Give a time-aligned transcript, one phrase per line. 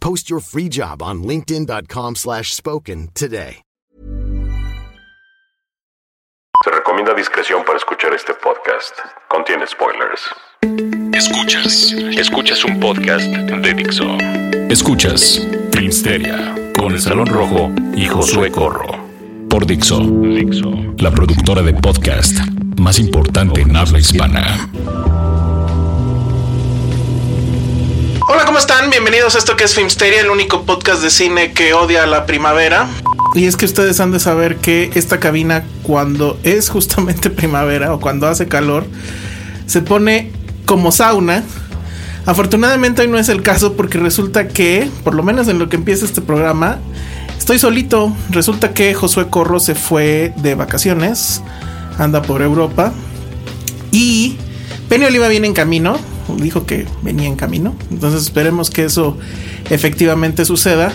[0.00, 3.62] Post your free job on linkedin.com/spoken slash spoken today.
[6.62, 8.94] Se recomienda discreción para escuchar este podcast.
[9.30, 10.20] Contiene spoilers.
[11.14, 14.18] Escuchas, escuchas un podcast de Dixo.
[14.68, 15.40] Escuchas
[15.72, 18.88] Filmsteria con el Salón Rojo y Josué Corro.
[19.48, 22.38] Por Dixo, Dixo, la productora de podcast
[22.78, 24.68] más importante en habla hispana.
[28.32, 28.90] Hola, ¿cómo están?
[28.90, 32.88] Bienvenidos a esto que es Filmsteria, el único podcast de cine que odia la primavera.
[33.34, 37.98] Y es que ustedes han de saber que esta cabina, cuando es justamente primavera o
[37.98, 38.86] cuando hace calor,
[39.66, 40.30] se pone
[40.64, 41.42] como sauna.
[42.24, 45.74] Afortunadamente hoy no es el caso porque resulta que, por lo menos en lo que
[45.74, 46.78] empieza este programa,
[47.36, 48.14] estoy solito.
[48.28, 51.42] Resulta que Josué Corro se fue de vacaciones,
[51.98, 52.92] anda por Europa
[53.90, 54.38] y
[54.88, 55.98] Penny Oliva viene en camino.
[56.36, 57.74] Dijo que venía en camino.
[57.90, 59.16] Entonces esperemos que eso
[59.70, 60.92] efectivamente suceda.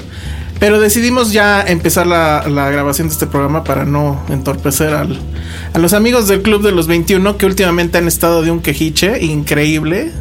[0.59, 2.41] Pero decidimos ya empezar la,
[2.71, 7.37] grabación de este programa para no entorpecer a los amigos del Club de los 21
[7.37, 10.11] que últimamente han estado de un quejiche increíble.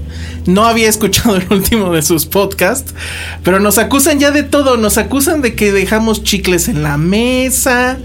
[0.47, 2.95] No había escuchado el último de sus podcasts,
[3.45, 4.77] pero nos acusan ya de todo.
[4.77, 7.99] Nos acusan de que dejamos chicles en la mesa,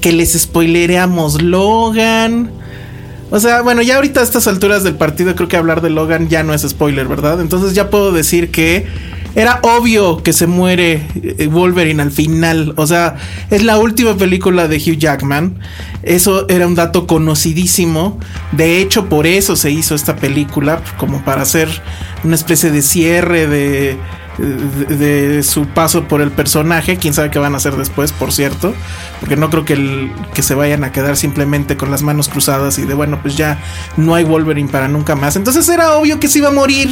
[0.00, 2.57] que les spoilereamos Logan.
[3.30, 6.28] O sea, bueno, ya ahorita a estas alturas del partido creo que hablar de Logan
[6.28, 7.40] ya no es spoiler, ¿verdad?
[7.40, 8.86] Entonces ya puedo decir que
[9.34, 12.72] era obvio que se muere eh, Wolverine al final.
[12.76, 13.16] O sea,
[13.50, 15.58] es la última película de Hugh Jackman.
[16.02, 18.18] Eso era un dato conocidísimo.
[18.52, 21.68] De hecho, por eso se hizo esta película, como para hacer
[22.24, 23.96] una especie de cierre de,
[24.38, 26.96] de, su paso por el personaje.
[26.96, 28.74] Quién sabe qué van a hacer después, por cierto.
[29.20, 32.78] Porque no creo que, el- que se vayan a quedar simplemente con las manos cruzadas
[32.78, 33.58] y de bueno, pues ya
[33.96, 35.36] no hay Wolverine para nunca más.
[35.36, 36.90] Entonces era obvio que se iba a morir.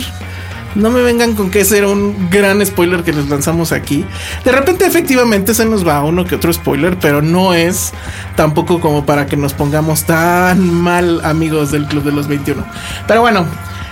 [0.75, 4.05] No me vengan con que ese era un gran spoiler que les lanzamos aquí.
[4.45, 7.95] De repente, efectivamente, se nos va uno que otro spoiler, pero no es
[8.37, 12.63] tampoco como para que nos pongamos tan mal amigos del Club de los 21.
[13.09, 13.47] Pero bueno,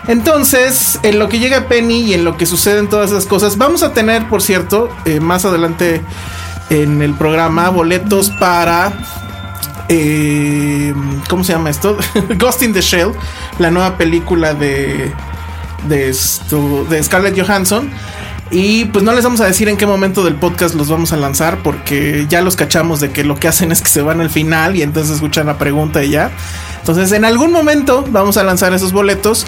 [0.09, 3.82] entonces, en lo que llega Penny y en lo que suceden todas esas cosas, vamos
[3.82, 6.03] a tener, por cierto, eh, más adelante
[6.70, 8.93] en el programa, boletos para
[9.88, 10.94] eh,
[11.28, 11.98] ¿cómo se llama esto?
[12.38, 13.12] Ghost in the Shell,
[13.59, 15.12] la nueva película de
[15.88, 17.91] de, Scarlett Johansson.
[18.50, 21.16] Y pues no les vamos a decir en qué momento del podcast los vamos a
[21.16, 24.31] lanzar porque ya los cachamos de que lo que hacen es que se van al
[24.31, 26.31] final y entonces escuchan la pregunta y ya.
[26.78, 29.47] Entonces en algún momento vamos a lanzar esos boletos.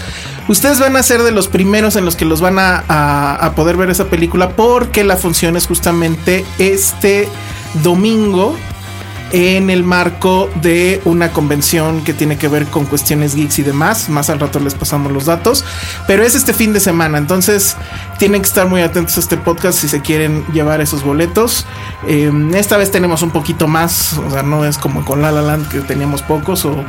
[0.48, 3.76] Ustedes van a ser de los primeros en los que los van a, a- poder
[3.76, 7.28] ver esa película porque la función es justamente este
[7.82, 8.56] domingo
[9.32, 14.08] en el marco de una convención que tiene que ver con cuestiones geeks y demás.
[14.08, 15.64] Más al rato les pasamos los datos.
[16.06, 17.18] Pero es este fin de semana.
[17.18, 17.76] Entonces
[18.18, 21.66] tienen que estar muy atentos a este podcast si se quieren llevar esos boletos.
[22.06, 24.18] Eh, esta vez tenemos un poquito más.
[24.18, 26.84] O sea, no es como con La La Land que teníamos pocos o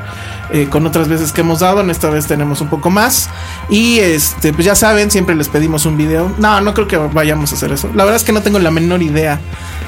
[0.52, 1.82] eh, con otras veces que hemos dado.
[1.82, 3.30] En esta vez tenemos un poco más.
[3.70, 6.32] Y este, pues ya saben, siempre les pedimos un video.
[6.38, 7.90] No, no creo que vayamos a hacer eso.
[7.94, 9.40] La verdad es que no tengo la menor idea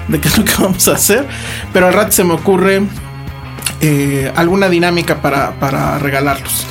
[0.07, 1.27] de qué es lo que vamos a hacer.
[1.71, 2.83] Pero al rato se me ocurre
[3.81, 6.67] eh, alguna dinámica para, para regalarlos.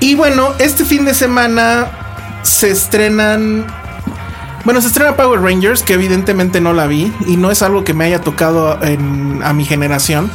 [0.00, 1.86] Y bueno, este fin de semana
[2.42, 3.83] se estrenan.
[4.64, 7.12] Bueno, se estrena Power Rangers, que evidentemente no la vi.
[7.26, 10.30] Y no es algo que me haya tocado en- a mi generación.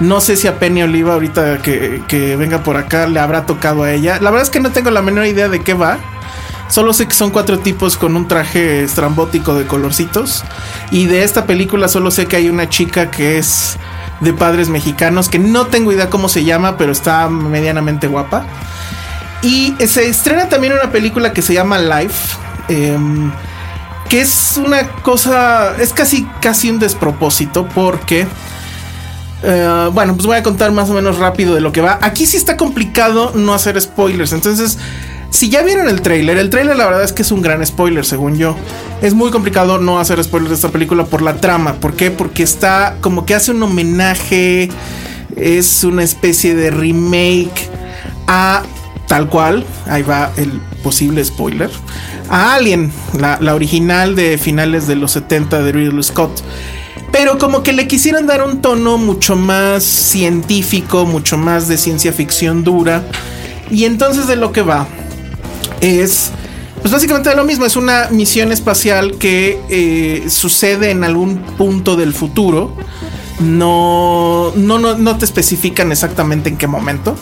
[0.00, 3.82] No sé si a Penny Oliva, ahorita que, que venga por acá, le habrá tocado
[3.82, 4.18] a ella.
[4.20, 5.98] La verdad es que no tengo la menor idea de qué va.
[6.68, 10.44] Solo sé que son cuatro tipos con un traje estrambótico de colorcitos.
[10.90, 13.76] Y de esta película solo sé que hay una chica que es
[14.20, 18.46] de padres mexicanos, que no tengo idea cómo se llama, pero está medianamente guapa.
[19.42, 22.38] Y se estrena también una película que se llama Life.
[22.68, 23.30] em,
[24.18, 28.26] es una cosa, es casi, casi un despropósito porque...
[29.42, 31.98] eh, bueno, pues voy a contar más o menos rápido de lo que va.
[32.02, 34.32] Aquí sí está complicado no hacer spoilers.
[34.32, 34.78] Entonces,
[35.30, 38.04] si ya vieron el tráiler, el tráiler la verdad es que es un gran spoiler,
[38.04, 38.56] según yo.
[39.02, 41.74] Es muy complicado no hacer spoilers de esta película por la trama.
[41.74, 42.10] ¿Por qué?
[42.10, 44.70] Porque está como que hace un homenaje,
[45.36, 47.68] es una especie de remake
[48.26, 48.62] a
[49.08, 50.50] tal cual, ahí va el
[50.82, 51.70] posible spoiler,
[52.28, 56.42] a Alien, la, la original de finales de los 70 de Ridley Scott.
[57.12, 62.12] Pero como que le quisieron dar un tono mucho más científico, mucho más de ciencia
[62.12, 63.04] ficción dura.
[63.70, 64.88] Y entonces de lo que va
[65.80, 66.32] es,
[66.82, 72.14] pues básicamente lo mismo, es una misión espacial que eh, sucede en algún punto del
[72.14, 72.76] futuro.
[73.38, 77.16] No, no, no, no te especifican exactamente en qué momento.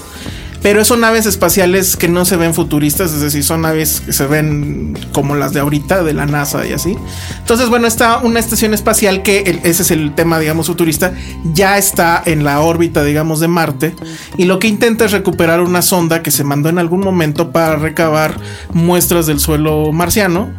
[0.62, 4.26] Pero son naves espaciales que no se ven futuristas, es decir, son naves que se
[4.26, 6.96] ven como las de ahorita, de la NASA y así.
[7.38, 11.12] Entonces, bueno, está una estación espacial que, ese es el tema, digamos, futurista,
[11.52, 13.94] ya está en la órbita, digamos, de Marte.
[14.38, 17.76] Y lo que intenta es recuperar una sonda que se mandó en algún momento para
[17.76, 18.38] recabar
[18.72, 20.52] muestras del suelo marciano.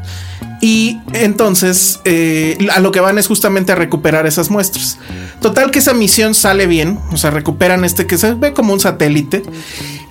[0.61, 4.97] Y entonces eh, a lo que van es justamente a recuperar esas muestras.
[5.41, 8.79] Total que esa misión sale bien, o sea, recuperan este que se ve como un
[8.79, 9.43] satélite.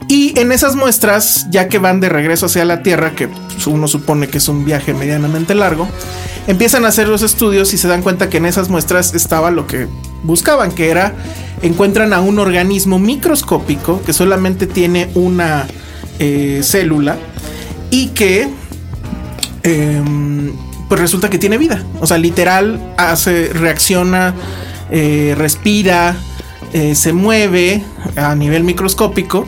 [0.08, 3.88] Y en esas muestras, ya que van de regreso hacia la Tierra, que pues, uno
[3.88, 5.88] supone que es un viaje medianamente largo,
[6.46, 9.66] empiezan a hacer los estudios y se dan cuenta que en esas muestras estaba lo
[9.66, 9.86] que
[10.22, 11.14] buscaban, que era
[11.62, 15.66] encuentran a un organismo microscópico que solamente tiene una
[16.18, 17.16] eh, célula
[17.90, 18.48] y que
[19.62, 20.52] em,
[20.88, 21.82] pues resulta que tiene vida.
[22.00, 24.34] O sea, literal hace, reacciona,
[24.90, 26.16] eh, respira,
[26.72, 27.82] eh, se mueve
[28.16, 29.46] a nivel microscópico.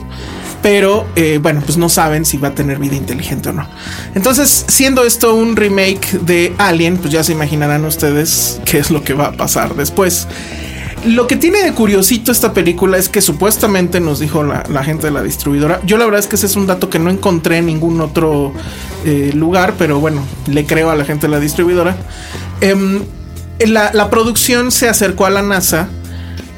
[0.63, 3.69] Pero eh, bueno, pues no saben si va a tener vida inteligente o no.
[4.15, 9.05] Entonces, siendo esto un remake de Alien, pues ya se imaginarán ustedes qué es lo
[9.05, 10.27] que va a pasar después.
[11.07, 15.13] Lo que tiene de curiosito esta película es que supuestamente nos dijo la, gente de
[15.13, 15.81] la distribuidora.
[15.85, 18.53] Yo la verdad es que ese es un dato que no encontré en ningún otro
[19.05, 21.97] eh, lugar, pero bueno, le creo a la gente de la distribuidora.
[22.61, 23.03] Em,
[23.67, 25.89] la producción se acercó a la NASA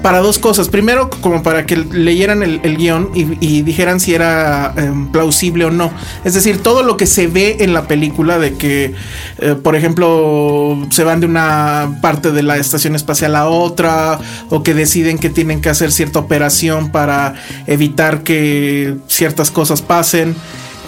[0.07, 0.69] para dos cosas.
[0.69, 5.73] Primero, como para que leyeran el, el guion y, dijeran si era em, plausible o
[5.73, 5.91] no.
[6.23, 8.95] Es decir, todo lo que se ve en la película de que,
[9.39, 14.63] eh, por ejemplo, se van de una parte de la estación espacial a otra o
[14.63, 17.35] que deciden que tienen que hacer cierta operación para
[17.67, 20.37] evitar que ciertas cosas pasen.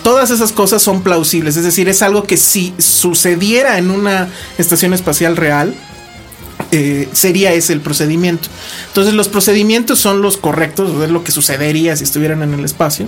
[0.05, 4.29] Todas esas cosas son plausibles, es decir, es algo que si sucediera en una
[4.59, 5.75] estación espacial real,
[6.71, 8.49] eh, sería ese el procedimiento.
[8.89, 13.07] Entonces los procedimientos son los correctos, es lo que sucedería si estuvieran en el espacio.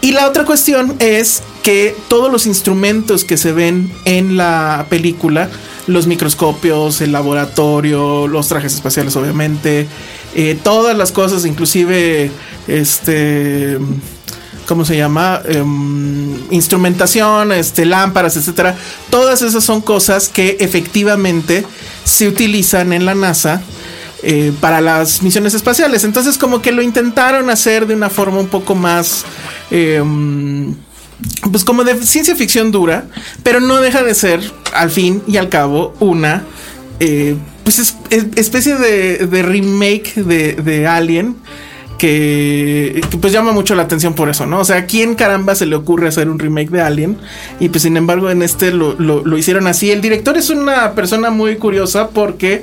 [0.00, 5.48] Y la otra cuestión es que todos los instrumentos que se ven en la película,
[5.86, 9.86] los microscopios, el laboratorio, los trajes espaciales obviamente,
[10.34, 12.30] eh, todas las cosas, inclusive
[12.68, 13.78] este...
[14.66, 15.42] ¿cómo se llama?
[15.46, 18.76] Em, instrumentación, este, lámparas, etcétera.
[19.10, 21.64] Todas esas son cosas que efectivamente
[22.04, 23.62] se utilizan en la NASA
[24.22, 26.04] eh, para las misiones espaciales.
[26.04, 29.24] Entonces, como que lo intentaron hacer de una forma un poco más.
[29.70, 30.74] em,
[31.50, 33.06] pues como de ciencia ficción dura,
[33.42, 34.40] pero no deja de ser,
[34.74, 36.44] al fin y al cabo, una
[37.00, 41.36] eh, pues es- es- especie de, remake de Alien
[42.04, 44.60] que, pues llama mucho la atención por eso, ¿no?
[44.60, 47.16] O sea, ¿a quién caramba se le ocurre hacer un remake de Alien?
[47.60, 49.90] Y pues sin embargo en este lo- lo hicieron así.
[49.90, 52.62] El director es una persona muy curiosa porque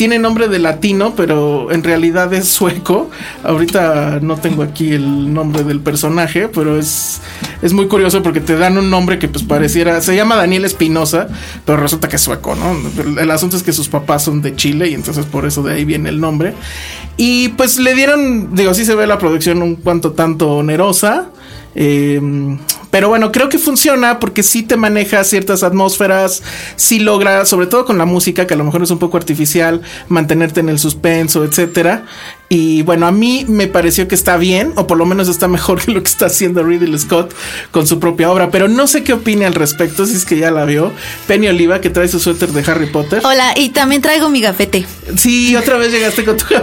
[0.00, 3.10] tiene nombre de latino, pero en realidad es sueco.
[3.44, 7.20] Ahorita no tengo aquí el nombre del personaje, pero es,
[7.60, 11.28] es muy curioso porque te dan un nombre que pues pareciera, se llama Daniel Espinosa,
[11.66, 13.20] pero resulta que es sueco, ¿no?
[13.20, 15.84] El, asunto es que sus papás son de Chile y entonces por eso de ahí
[15.84, 16.54] viene el nombre.
[17.18, 21.28] Y pues le dieron, digo, sí se ve la producción un cuanto tanto onerosa.
[21.74, 22.20] Eh,
[22.90, 26.42] pero bueno, creo que funciona porque sí te maneja ciertas atmósferas,
[26.76, 29.80] sí logra, sobre todo con la música, que a lo mejor es un poco artificial,
[30.08, 32.04] mantenerte en el suspenso, etcétera.
[32.52, 35.80] Y bueno, a mí me pareció que está bien, o por lo menos está mejor
[35.80, 37.32] que lo que está haciendo Ridley Scott
[37.70, 38.50] con su propia obra.
[38.50, 40.90] Pero no sé qué opine al respecto, si es que ya la vio.
[41.28, 43.20] Penny Oliva, que trae su suéter de Harry Potter.
[43.24, 44.84] Hola, y también traigo mi gafete.
[45.16, 46.44] Sí, otra vez llegaste con tu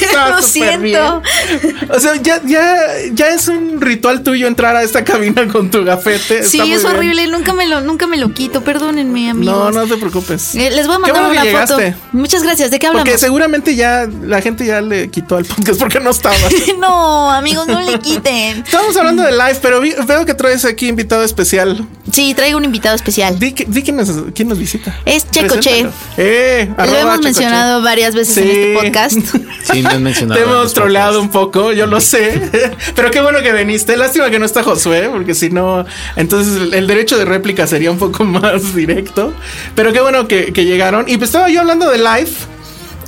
[0.00, 0.78] Está Lo siento.
[0.82, 1.80] bien.
[1.90, 2.76] O sea, ya, ya,
[3.12, 6.44] ya es un ritual tuyo entrar a esta cabina con tu gafete.
[6.44, 6.94] Sí, Está es bien.
[6.96, 9.74] horrible, nunca me lo, nunca me lo quito, perdónenme, No, amigos.
[9.74, 10.54] no te preocupes.
[10.54, 11.82] Eh, les voy a mandar bueno una foto.
[12.12, 12.70] Muchas gracias.
[12.70, 13.04] ¿De qué hablamos?
[13.08, 16.36] Porque seguramente ya la gente ya le quitó al podcast porque no estaba.
[16.78, 18.58] no, amigos, no le quiten.
[18.64, 21.86] Estábamos hablando de live, pero vi- veo que traes aquí invitado especial.
[22.12, 23.38] Sí, traigo un invitado especial.
[23.38, 24.94] Di, quién, nos, quién nos visita.
[25.04, 25.70] Es Checo Che.
[25.86, 25.92] Preséntalo.
[26.18, 27.22] Eh, Lo hemos Checo Che.
[27.22, 29.18] mencionado varias veces en este podcast.
[29.64, 30.38] Sí, me han mencionado.
[30.38, 32.50] Te hemos troleado un poco, yo lo sé.
[32.94, 33.96] Pero qué bueno que viniste.
[33.96, 37.90] Lástima que no está Josué, porque si no, entonces el- el derecho de réplica sería
[37.90, 39.32] un poco más directo.
[39.74, 41.08] Pero qué bueno que, que llegaron.
[41.08, 42.30] Y pues estaba yo hablando de live.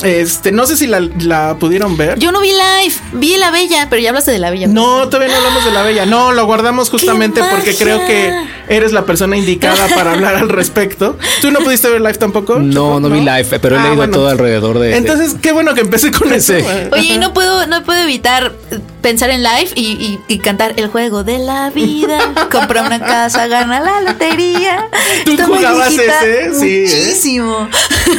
[0.03, 2.19] Este, no sé si la, la pudieron ver.
[2.19, 4.67] Yo no vi live, vi La Bella, pero ya hablaste de La Bella.
[4.67, 6.07] No, todavía no hablamos de la bella.
[6.07, 8.33] No, lo guardamos justamente ¡Qué porque creo que
[8.69, 11.19] eres la persona indicada para hablar al respecto.
[11.41, 12.59] ¿Tú no pudiste ver live tampoco?
[12.59, 14.13] No, no vi live, pero he Ah, leído bueno.
[14.13, 14.97] todo alrededor de.
[14.97, 16.27] Entonces, qué bueno que empecé con.
[16.41, 16.55] Sí.
[16.93, 18.53] Oye, y no puedo, no puedo evitar
[19.01, 22.19] pensar en live y, y- y cantar el juego de la vida.
[22.51, 24.89] Compra una casa, gana la lotería.
[25.25, 26.51] ¿Tú Está jugabas ese?
[26.59, 26.83] Sí.
[26.87, 27.69] Muchísimo.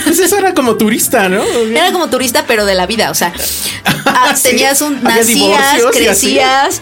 [0.04, 1.44] Pues eso era como turista, ¿no?
[1.44, 3.12] Era como turista, pero de la vida.
[3.12, 3.34] O sea,
[4.06, 4.44] ah, Sí.
[4.50, 5.01] tenías un.
[5.04, 6.06] Nacías, divorcios y así.
[6.06, 6.82] crecías.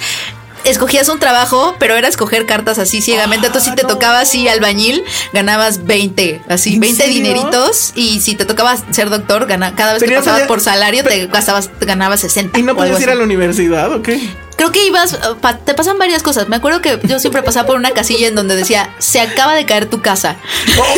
[0.66, 3.48] Escogías un trabajo, pero era escoger cartas así ciegamente.
[3.48, 7.16] Entonces, si te tocaba así albañil, ganabas 20, así, ¿En 20 serio?
[7.16, 7.92] dineritos.
[7.96, 11.70] Y si te tocaba ser doctor, gana, cada vez que pasabas por salario, te gastabas,
[11.70, 12.60] te ganabas 60.
[12.60, 14.20] ¿Y no podías ir a la universidad o qué?
[14.58, 16.48] Creo que ibas, pa- te pasan varias cosas.
[16.48, 19.66] Me acuerdo que yo siempre pasaba por una casilla en donde decía, se acaba de
[19.66, 20.38] caer tu casa.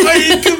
[0.07, 0.57] ¡Ay, qué,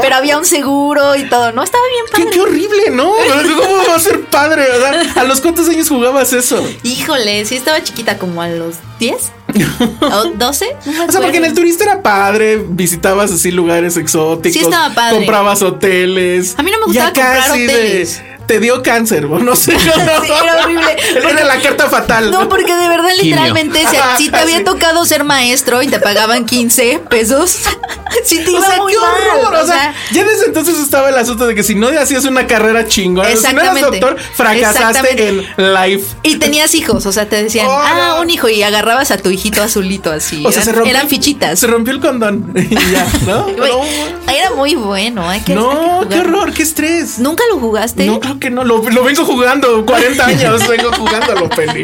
[0.00, 1.52] Pero había un seguro y todo.
[1.52, 2.30] No estaba bien padre.
[2.32, 3.12] qué horrible, ¿no?
[3.12, 4.64] ¿Cómo va a ser padre?
[4.72, 6.66] O sea, ¿A los cuántos años jugabas eso?
[6.82, 9.32] Híjole, sí estaba chiquita, como a los 10
[10.00, 10.76] o 12.
[10.86, 14.52] no me O sea, porque en el turista era padre, visitabas así lugares exóticos.
[14.52, 15.16] Sí, estaba padre.
[15.18, 16.54] Comprabas hoteles.
[16.58, 18.22] A mí no me gustaba comprar de, hoteles.
[18.48, 19.76] Te dio cáncer, o no sé.
[19.78, 20.96] Sí, era horrible.
[21.16, 22.30] Era la carta fatal.
[22.30, 24.64] No, porque de verdad, literalmente, si, si te había sí.
[24.64, 27.58] tocado ser maestro y te pagaban 15 pesos,
[28.24, 29.52] sí te O iba sea, muy qué horror.
[29.52, 29.62] mal.
[29.62, 32.86] O sea, ya desde entonces estaba el asunto de que si no hacías una carrera
[32.86, 36.06] chingona, si no eras doctor, fracasaste en life.
[36.22, 38.22] Y tenías hijos, o sea, te decían, Oh, ah, no.
[38.22, 40.44] un hijo, y agarrabas a tu hijito azulito así.
[40.44, 40.94] O sea, eran, se rompió.
[40.96, 41.58] eran fichitas.
[41.60, 42.52] Se rompió el condón.
[42.56, 43.46] Y ya, ¿no?
[43.48, 43.84] No,
[44.32, 45.28] Era muy bueno.
[45.28, 47.18] Hay que, hay que no qué horror, qué estrés.
[47.18, 48.06] ¿Nunca lo jugaste?
[48.06, 48.64] No, que no.
[48.64, 50.68] Lo, lo vengo jugando 40 años.
[50.68, 51.82] vengo jugándolo, Peli.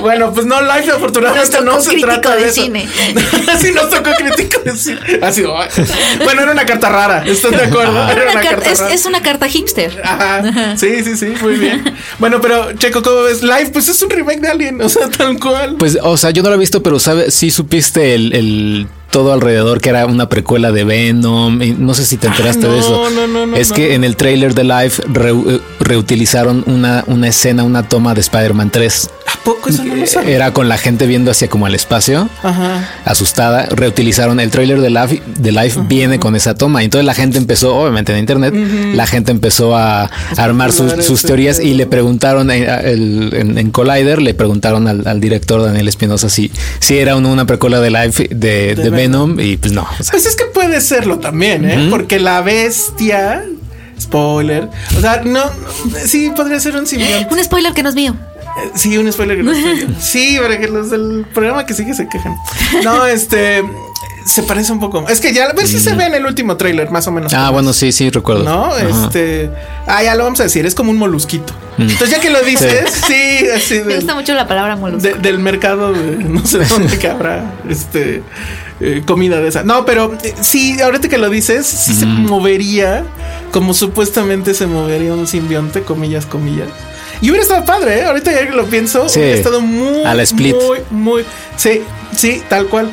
[0.00, 2.62] Bueno, pues no, Life afortunadamente Nos no se trata de, de eso.
[2.62, 2.88] cine.
[3.60, 5.00] sí, nos tocó crítico de cine.
[5.22, 7.24] Así, bueno, era una carta rara.
[7.26, 7.92] ¿Estás de acuerdo?
[8.10, 8.94] Era Era una una carta- es, rara.
[8.94, 10.02] es una carta hipster.
[10.04, 10.76] Ajá.
[10.76, 11.82] Sí, sí, sí, muy bien.
[12.18, 13.42] Bueno, pero Checo, ¿cómo ves?
[13.42, 15.76] Live, pues es un remake de Alien, o sea, tal cual.
[15.78, 19.32] Pues, o sea, yo no lo he visto, pero sabe, sí supiste el, el todo
[19.32, 21.62] alrededor que era una precuela de Venom.
[21.62, 23.08] y no sé si te enteraste no, de eso.
[23.14, 23.76] no, no, no, es no.
[23.76, 28.70] que en el trailer de Life eh, reutilizaron una, una escena, una toma de Spider-Man
[28.70, 29.10] 3.
[29.32, 30.34] ¿A poco eso no lo sabía?
[30.34, 32.88] Era con la gente viendo hacia como al espacio, Ajá.
[33.04, 33.66] asustada.
[33.70, 36.82] Reutilizaron el trailer de Life, de Life viene con esa toma.
[36.82, 38.52] Entonces la gente empezó, obviamente en internet,
[38.94, 43.70] la gente empezó a armar sus, teorías y le preguntaron eh, a- el- en, en
[43.70, 47.90] Collider, le preguntaron al, al director Daniel Espinosa si, si era una, una precuela de
[47.90, 49.03] Life de, de Venom.
[49.38, 49.82] Y pues no.
[49.82, 51.88] o sea, Pues es que puede serlo también, ¿eh?
[51.90, 53.44] Porque la bestia.
[54.00, 54.68] Spoiler.
[54.96, 55.42] O sea, no.
[56.04, 57.32] Sí, podría ser un simbionte.
[57.32, 58.16] Un spoiler que no es mío.
[58.74, 59.86] Sí, un spoiler que no es tuyo.
[60.00, 62.34] Sí, para que los del programa que sigue se quejen.
[62.82, 63.62] No, este.
[64.26, 65.04] Se parece un poco.
[65.06, 67.34] Es que ya, pues sí se ve en el último tráiler, más o menos.
[67.34, 68.44] ah, bueno, sí, sí, recuerdo.
[68.44, 68.66] ¿No?
[68.72, 69.04] Ajá.
[69.06, 69.50] Este.
[69.86, 70.64] Ah, ya lo vamos a decir.
[70.64, 71.52] Es como un molusquito.
[71.76, 75.06] Entonces, ya que lo dices, sí, así Me de- gusta mucho la palabra molusco.
[75.06, 78.22] de- del mercado, de no sé dónde que habrá este
[78.80, 79.62] eh, comida de esa.
[79.62, 83.04] No, pero eh, sí, ahorita que lo dices, sí se movería
[83.52, 86.68] como supuestamente se movería un simbionte, comillas, comillas.
[87.24, 88.04] Y hubiera estado padre, ¿eh?
[88.04, 90.54] Ahorita ya que lo pienso, Sí, hubiera estado muy, a la Split.
[90.54, 91.24] muy, muy,
[91.56, 91.80] sí,
[92.14, 92.90] sí, tal cual.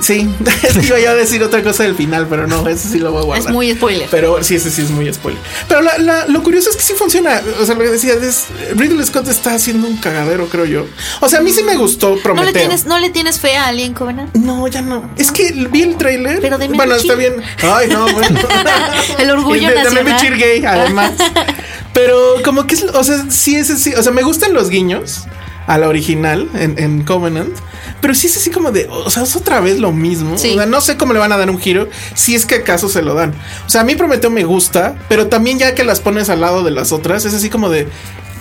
[0.00, 0.28] Sí,
[0.62, 3.10] es que iba yo a decir otra cosa del final, pero no, eso sí lo
[3.12, 3.46] voy a guardar.
[3.48, 4.08] Es muy spoiler.
[4.10, 5.40] Pero sí, ese sí es muy spoiler.
[5.68, 7.40] Pero la- la- lo curioso es que sí funciona.
[7.60, 8.44] O sea, lo que decía es
[8.76, 10.86] Ridley Scott está haciendo un cagadero, creo yo.
[11.20, 12.52] O sea, a mí sí me gustó ¿No le, Prometeo.
[12.52, 14.34] tienes, ¿No le tienes fe a Alien Covenant?
[14.34, 15.10] No, ya no.
[15.16, 16.40] Es que vi el tráiler.
[16.40, 17.34] Pero de Bueno, está bien.
[17.62, 18.40] Ay, no, bueno.
[19.18, 20.04] El orgullo Y de, nacional.
[20.04, 21.12] Menuchi gay, además.
[21.94, 23.94] Pero como que es, o sea, sí es así.
[23.94, 25.24] O sea, me gustan los guiños
[25.66, 27.54] a la original en, en Covenant.
[28.00, 30.36] Pero sí es así como de, o sea, es otra vez lo mismo.
[30.36, 30.50] Sí.
[30.52, 32.88] O sea, no sé cómo le van a dar un giro, si es que acaso
[32.90, 33.32] se lo dan.
[33.66, 36.62] O sea, a mí Prometeo me gusta, pero también ya que las pones al lado
[36.64, 37.88] de las otras, es así como de,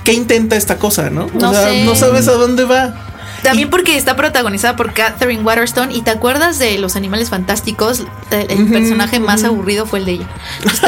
[0.03, 1.25] ¿qué intenta esta cosa, no?
[1.33, 1.85] O No sea, sé.
[1.85, 3.12] no sabes a dónde va.
[3.43, 5.93] También porque está protagonizada por Catherine Waterstone.
[5.93, 8.03] ¿Y te acuerdas de Los Animales Fantásticos?
[8.31, 10.27] El, el personaje más aburrido fue el de ella.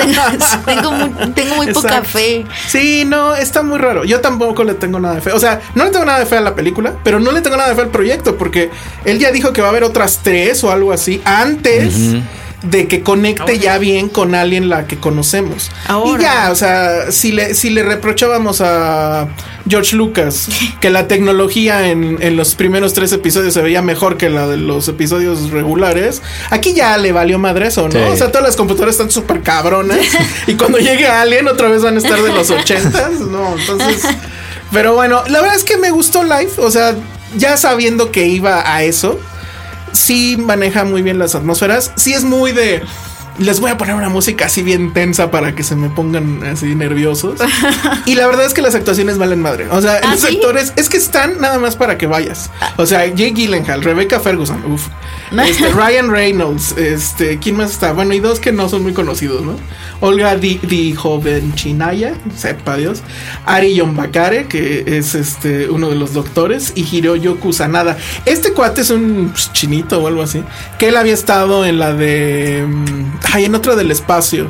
[0.02, 2.10] Entonces, tengo, muy, tengo muy poca Exacto.
[2.10, 2.46] fe.
[2.68, 4.06] Sí, no, está muy raro.
[4.06, 5.32] Yo tampoco le tengo nada de fe.
[5.32, 7.58] O sea, no le tengo nada de fe a la película, pero no le tengo
[7.58, 8.72] nada de fe al proyecto, porque
[9.04, 11.96] él ya dijo que va a haber otras tres o algo así antes
[12.70, 15.72] de que conecte ya bien con alguien la que conocemos.
[15.88, 16.22] Ahora.
[16.22, 19.28] Y ya, o sea, si le, si le reprochábamos a
[19.68, 20.48] George Lucas
[20.82, 24.58] que la tecnología en, en los primeros tres episodios se veía mejor que la de
[24.58, 27.92] los episodios regulares, aquí ya le valió madre eso, ¿no?
[27.92, 27.98] Sí.
[27.98, 30.00] O sea, todas las computadoras están súper cabronas
[30.48, 33.58] y cuando llegue alguien otra vez van a estar de los ochentas, ¿no?
[33.58, 34.04] Entonces,
[34.72, 36.96] pero bueno, la verdad es que me gustó Live, o sea,
[37.38, 39.20] ya sabiendo que iba a eso,
[39.96, 41.92] sí maneja muy bien las atmósferas.
[41.96, 42.84] Sí es muy de.
[43.38, 46.76] Les voy a poner una música así bien tensa para que se me pongan así
[46.76, 47.40] nerviosos.
[48.06, 49.68] y la verdad es que las actuaciones valen madre.
[49.70, 50.36] O sea, ¿Ah, los sí?
[50.36, 52.50] actores es que están nada más para que vayas.
[52.78, 54.88] O sea, Jake Gyllenhaal, Rebecca Ferguson, uf.
[55.46, 57.94] Este, Ryan Reynolds, este, ¿quién más está?
[57.94, 59.56] Bueno, y dos que no son muy conocidos, ¿no?
[60.00, 63.02] Olga Di, Di Jovenchinaya, sepa Dios.
[63.46, 67.98] Ari Yombakare, que es este uno de los doctores, y Hiroyo Kusanada.
[68.26, 70.44] Este cuate es un pues, chinito o algo así,
[70.78, 72.66] que él había estado en la de.
[73.34, 74.50] Ay, en otra del espacio.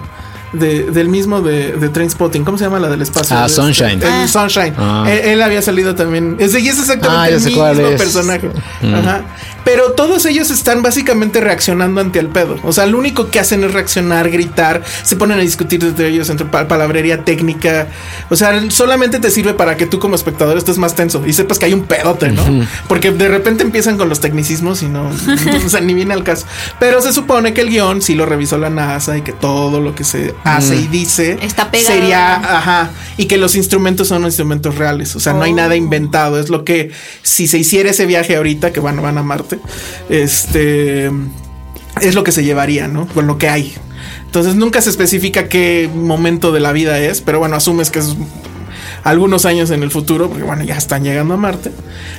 [0.56, 2.44] De, del mismo de, de Trainspotting.
[2.44, 3.36] ¿Cómo se llama la del espacio?
[3.36, 4.02] Ah, De este- Sunshine.
[4.02, 4.74] el Sunshine.
[4.78, 5.06] Ah.
[5.08, 6.36] Él, él había salido también.
[6.40, 8.02] Es, y es exactamente Ah, ya el sé mismo cuál es.
[8.02, 8.50] personaje.
[8.82, 8.96] Mm.
[8.96, 9.22] Ajá.
[9.64, 12.58] Pero todos ellos están básicamente reaccionando ante el pedo.
[12.64, 16.30] O sea, lo único que hacen es reaccionar, gritar, se ponen a discutir entre ellos
[16.30, 17.88] entre pa- palabrería técnica.
[18.30, 21.58] O sea, solamente te sirve para que tú como espectador estés más tenso y sepas
[21.58, 22.44] que hay un pedote, ¿no?
[22.88, 25.10] Porque de repente empiezan con los tecnicismos y no,
[25.66, 26.46] o sea, ni viene al caso.
[26.80, 29.96] Pero se supone que el guion sí lo revisó la NASA y que todo lo
[29.96, 31.94] que se hace y dice Está pegado.
[31.94, 35.16] sería, ajá, y que los instrumentos son instrumentos reales.
[35.16, 35.56] O sea, no hay Oh.
[35.56, 36.40] nada inventado.
[36.40, 36.92] Es lo que
[37.24, 39.60] si se hiciera ese viaje ahorita, que bueno, van a Marte,
[40.10, 41.12] este
[42.02, 43.08] es lo que se llevaría, ¿no?
[43.08, 43.74] Con lo que hay.
[44.26, 48.16] Entonces nunca se especifica qué momento de la vida es, pero bueno, asumes que es
[49.06, 51.72] algunos años en el futuro, porque bueno, ya están llegando a Marte.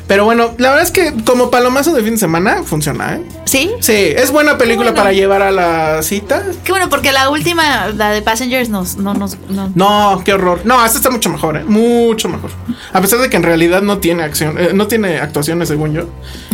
[0.06, 3.22] Pero bueno, la verdad es que como palomazo de fin de semana funciona, ¿eh?
[3.44, 3.72] ¿Sí?
[3.80, 5.02] Sí, es buena película bueno.
[5.02, 6.44] para llevar a la cita.
[6.62, 9.36] Qué bueno, porque la última, la de Passengers, nos, no nos.
[9.48, 9.72] No.
[9.74, 10.60] No, qué horror.
[10.64, 11.64] No, esta está mucho mejor, ¿eh?
[11.64, 12.52] Mucho mejor.
[12.92, 16.04] A pesar de que en realidad no tiene acción, eh, no tiene actuaciones, según yo.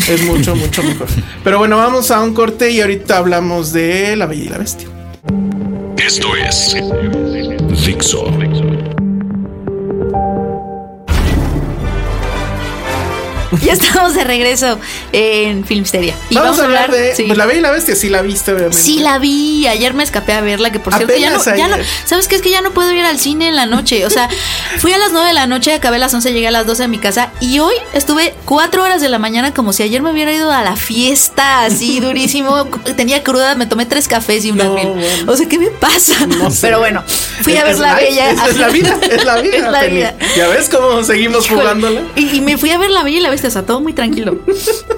[0.09, 1.09] Es mucho, mucho mejor.
[1.45, 4.89] Pero bueno, vamos a un corte y ahorita hablamos de La Bella y la Bestia.
[5.99, 6.75] Esto es
[7.85, 8.25] Dixo.
[13.73, 14.79] Ya estamos de regreso
[15.13, 16.15] en Filmsteria.
[16.31, 17.25] Y vamos, a hablar de sí.
[17.25, 17.95] pues, La Bella y la Bestia.
[17.95, 18.77] Sí la viste, obviamente.
[18.83, 19.67] Sí, la vi.
[19.69, 21.77] Ayer me escapé a verla, que por cierto ya no, ya no.
[22.05, 22.35] ¿Sabes qué?
[22.37, 24.05] Es que ya no puedo ir al cine en la noche.
[24.05, 24.29] O sea,
[24.79, 26.85] fui a las 9 de la noche, acabé a las 11, llegué a las 12
[26.85, 27.31] a mi casa.
[27.41, 30.63] Y hoy estuve 4 horas de la mañana como si ayer me hubiera ido a
[30.63, 32.65] la fiesta, así durísimo.
[32.97, 34.97] Tenía cruda, me tomé tres cafés y un No, bueno.
[35.29, 36.27] O sea, ¿qué me pasa?
[36.27, 36.59] No sé.
[36.63, 37.05] Pero bueno,
[37.43, 38.31] fui a ver la bella.
[38.33, 39.57] Es, es la vida, es la vida.
[39.57, 40.15] Es la vida.
[40.37, 41.61] Ya ves cómo seguimos Híjole.
[41.61, 42.01] jugándola.
[42.17, 43.93] Y, y me fui a ver la bella y la bestia, o sea, todo muy
[43.93, 44.39] tranquilo.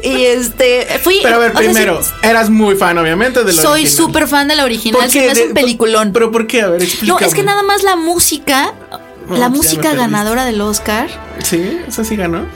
[0.02, 1.18] y este, fui.
[1.22, 4.06] Pero a ver, sea, primero, eras muy fan, obviamente, de la soy original.
[4.06, 5.00] súper fan de la original.
[5.02, 6.12] ¿Por Se me hace un peliculón.
[6.12, 6.62] Pero ¿por qué?
[6.62, 7.26] A ver, No, explícame.
[7.26, 8.72] es que nada más la música,
[9.28, 11.08] No, la pues música ganadora del Oscar,
[11.42, 12.46] Sí, esa sí ganó.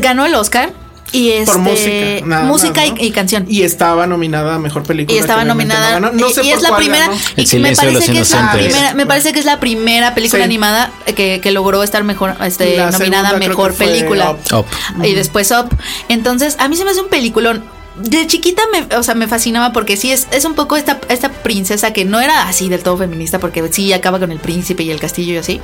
[0.00, 0.72] ganó el Oscar
[1.12, 2.26] y este, Por música.
[2.26, 2.96] nada música más, ¿no?
[2.98, 3.46] y, y canción.
[3.48, 5.16] Y estaba nominada a mejor película.
[5.16, 6.00] Y estaba nominada.
[6.00, 6.12] No.
[6.12, 7.10] No y, sé y por es la cuál primera.
[7.36, 8.94] Y El me parece que es la primera.
[8.94, 10.44] Me parece que es la primera película Sí.
[10.44, 14.32] animada que, que logró estar mejor, este, La nominada a mejor película.
[14.52, 14.54] Up.
[14.58, 14.66] Up.
[15.04, 15.68] Y después Up.
[16.08, 17.64] Entonces, a mí se me hace un peliculón.
[17.96, 21.28] De chiquita me, o sea, me fascinaba porque sí es, es un poco esta, esta
[21.30, 24.90] princesa que no era así del todo feminista, porque sí acaba con el príncipe y
[24.90, 25.60] el castillo y así.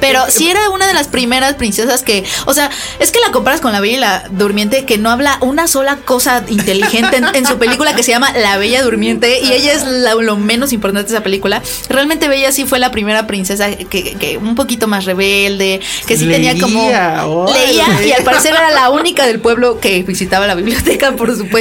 [0.00, 3.60] Pero sí era una de las primeras princesas que, o sea, es que la comparas
[3.60, 7.46] con la Bella y la Durmiente, que no habla una sola cosa inteligente en, en
[7.46, 11.10] su película que se llama La Bella Durmiente, y ella es la- lo menos importante
[11.10, 11.62] de esa película.
[11.88, 16.26] Realmente Bella sí fue la primera princesa que, que un poquito más rebelde, que sí
[16.26, 16.82] tenía como.
[16.86, 17.66] Leía, órale.
[17.66, 21.57] Leía y al parecer era la única del pueblo que visitaba la biblioteca, por supuesto.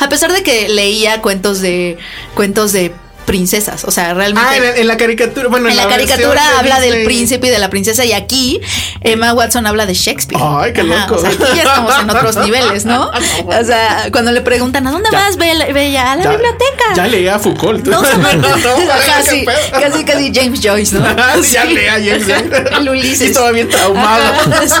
[0.00, 1.96] A pesar de que leía cuentos de
[2.34, 2.92] cuentos de
[3.26, 5.48] princesas, o sea, realmente Ah, en, en la caricatura.
[5.48, 8.60] Bueno, en la caricatura de habla del príncipe y de la princesa y aquí
[9.02, 10.42] Emma Watson habla de Shakespeare.
[10.44, 11.14] Ay, qué loco.
[11.14, 13.10] o sea, aquí ya estamos en otros niveles, ¿no?
[13.46, 15.18] O sea, cuando le preguntan, ¿a dónde Ya.
[15.18, 15.66] vas, Bella?
[15.72, 16.12] Bella?
[16.12, 16.94] A la Ya- biblioteca.
[16.96, 17.86] Ya leía a Foucault.
[17.86, 18.02] No,
[19.06, 21.06] casi, casi, casi James Joyce, ¿no?
[21.42, 22.74] Sí, ya leía James Joyce.
[22.78, 23.20] El Ulises.
[23.22, 24.22] Y estaba bien traumado.
[24.66, 24.74] Sí.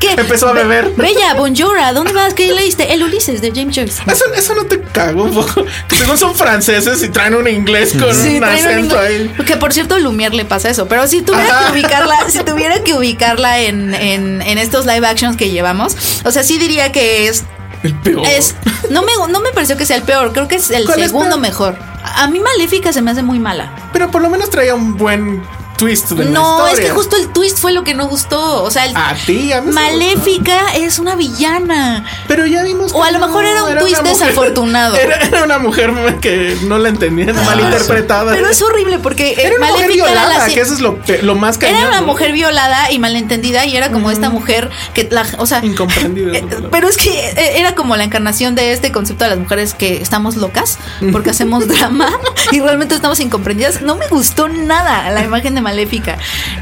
[0.00, 0.12] ¿Qué?
[0.12, 0.90] Empezó a beber.
[0.96, 2.34] Bella, bonjour, ¿a dónde vas?
[2.34, 2.92] ¿Qué leíste?
[2.92, 4.02] El Ulises de James Joyce.
[4.10, 5.64] Eso, eso no te cago un poco.
[5.88, 9.44] Según son franceses y traen un inglés con Sí, un acento inglés- ahí.
[9.46, 10.88] Que por cierto, Lumière le pasa eso.
[10.88, 11.66] Pero si tuviera Ajá.
[11.66, 16.30] que ubicarla, si tuviera que ubicarla en, en, en estos live actions que llevamos, o
[16.30, 17.44] sea, sí diría que es.
[17.82, 18.26] El peor.
[18.26, 18.54] es
[18.88, 21.06] no, me, no me pareció que sea el peor, creo que es el ¿Cuál es
[21.08, 21.76] segundo mejor.
[22.02, 23.70] A mí Maléfica se me hace muy mala.
[23.92, 25.42] Pero por lo menos traía un buen
[25.76, 28.62] twist de la No, es que justo el twist fue lo que no gustó.
[28.62, 32.04] O sea, el- A ti, a mí me Maléfica es una villana.
[32.28, 32.92] Pero ya vimos.
[32.92, 34.96] O que a lo no, mejor era un twist mujer- desafortunado.
[35.04, 38.32] Era, era una mujer que no la entendían, malinterpretada.
[38.32, 41.34] Pero es horrible porque eh, Era una mujer era violada, la que eso es lo,
[41.34, 41.60] más.
[41.60, 45.64] Era una mujer violada y malentendida y era como esta mujer que la, o sea,
[45.64, 46.32] Incomprendida.
[46.38, 49.74] eh, pero es que eh, era como la encarnación de este concepto de las mujeres
[49.74, 50.78] que estamos locas
[51.12, 52.10] porque hacemos drama
[52.52, 53.82] y realmente estamos incomprendidas.
[53.82, 55.73] No me gustó nada la imagen de Maléfica.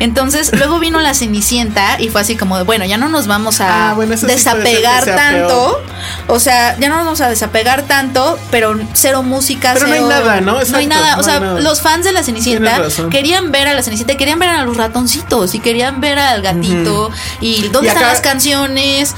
[0.01, 3.61] Entonces, luego vino la Cenicienta y fue así como de, bueno, ya no nos vamos
[3.61, 5.81] a Ah, bueno, sí desapegar tanto.
[6.27, 10.01] O sea, ya no nos vamos a desapegar tanto, pero cero música, Pero no hay
[10.01, 10.61] cero- nada, ¿no?
[10.62, 11.14] No hay nada.
[11.16, 11.61] no O sea, nada.
[11.61, 15.55] los fans de la Cenicienta querían ver a la Cenicienta, querían ver a los ratoncitos
[15.55, 19.14] y querían ver al gatito y dónde Y están acá- las canciones.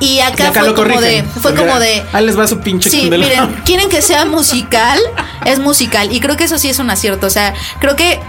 [0.00, 2.90] Y Y acá, fue como de, fue porque como de, Ahí les va su pinche
[2.90, 4.98] Sí, miren, quieren que sea musical,
[5.46, 6.12] es musical.
[6.12, 7.28] Y creo que eso sí es un acierto.
[7.28, 8.20] O sea, creo que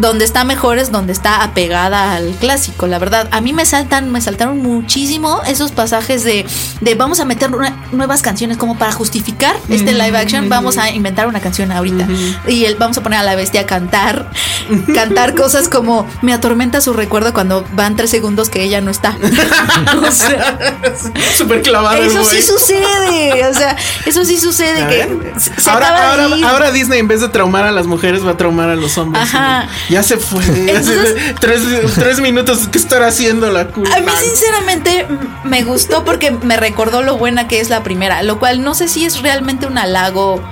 [0.00, 3.28] donde está mejor es donde está apegada al clásico, la verdad.
[3.30, 6.46] A mí me saltan, me saltaron muchísimo esos pasajes de,
[6.80, 10.48] de vamos a meter una- nuevas canciones como para justificar este live action.
[10.48, 12.06] Vamos a inventar una canción ahorita.
[12.46, 14.30] Y el, vamos a poner a la bestia a cantar,
[14.94, 19.16] cantar cosas como me atormenta su recuerdo cuando van tres segundos que ella no está.
[20.06, 20.58] o sea,
[21.36, 22.02] Súper clavado.
[22.02, 23.76] eso sí sucede, o sea,
[24.06, 27.64] eso sí sucede que se se ahora, acaba ahora, ahora Disney en vez de traumar
[27.64, 29.22] a las mujeres va a traumar a los hombres.
[29.22, 29.68] Ajá.
[29.88, 30.44] Ya se fue.
[30.46, 31.60] Entonces- tres,
[31.94, 32.68] tres minutos.
[32.70, 33.94] ¿Qué estará haciendo la culpa?
[33.96, 35.06] A mí sinceramente
[35.44, 38.88] me gustó porque me recordó lo buena que es la primera, lo cual no sé
[38.88, 40.42] si es realmente un halago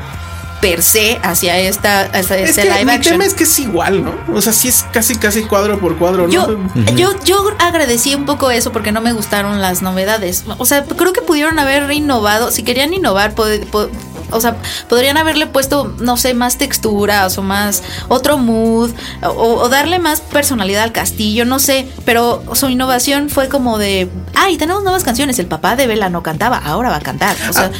[0.61, 3.14] per se hacia esta hacia Es este que live mi action.
[3.14, 4.12] tema es que es igual, ¿no?
[4.35, 6.29] O sea, sí es casi, casi cuadro por cuadro, ¿no?
[6.29, 6.59] Yo,
[6.97, 10.45] yo, yo agradecí un poco eso porque no me gustaron las novedades.
[10.59, 12.51] O sea, creo que pudieron haber innovado.
[12.51, 13.88] Si querían innovar, pod- pod-
[14.31, 14.57] o sea,
[14.88, 18.90] podrían haberle puesto, no sé, más texturas o más otro mood
[19.23, 21.88] o, darle más personalidad al castillo, no sé.
[22.05, 25.38] Pero su innovación fue como de, ay, tenemos nuevas canciones.
[25.38, 27.37] El papá de Bella no cantaba, ahora va a cantar.
[27.53, 27.71] Sea,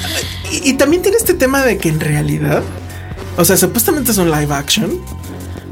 [0.52, 2.62] Y, y también tiene este tema de que en realidad,
[3.36, 5.00] o sea, supuestamente es un live action.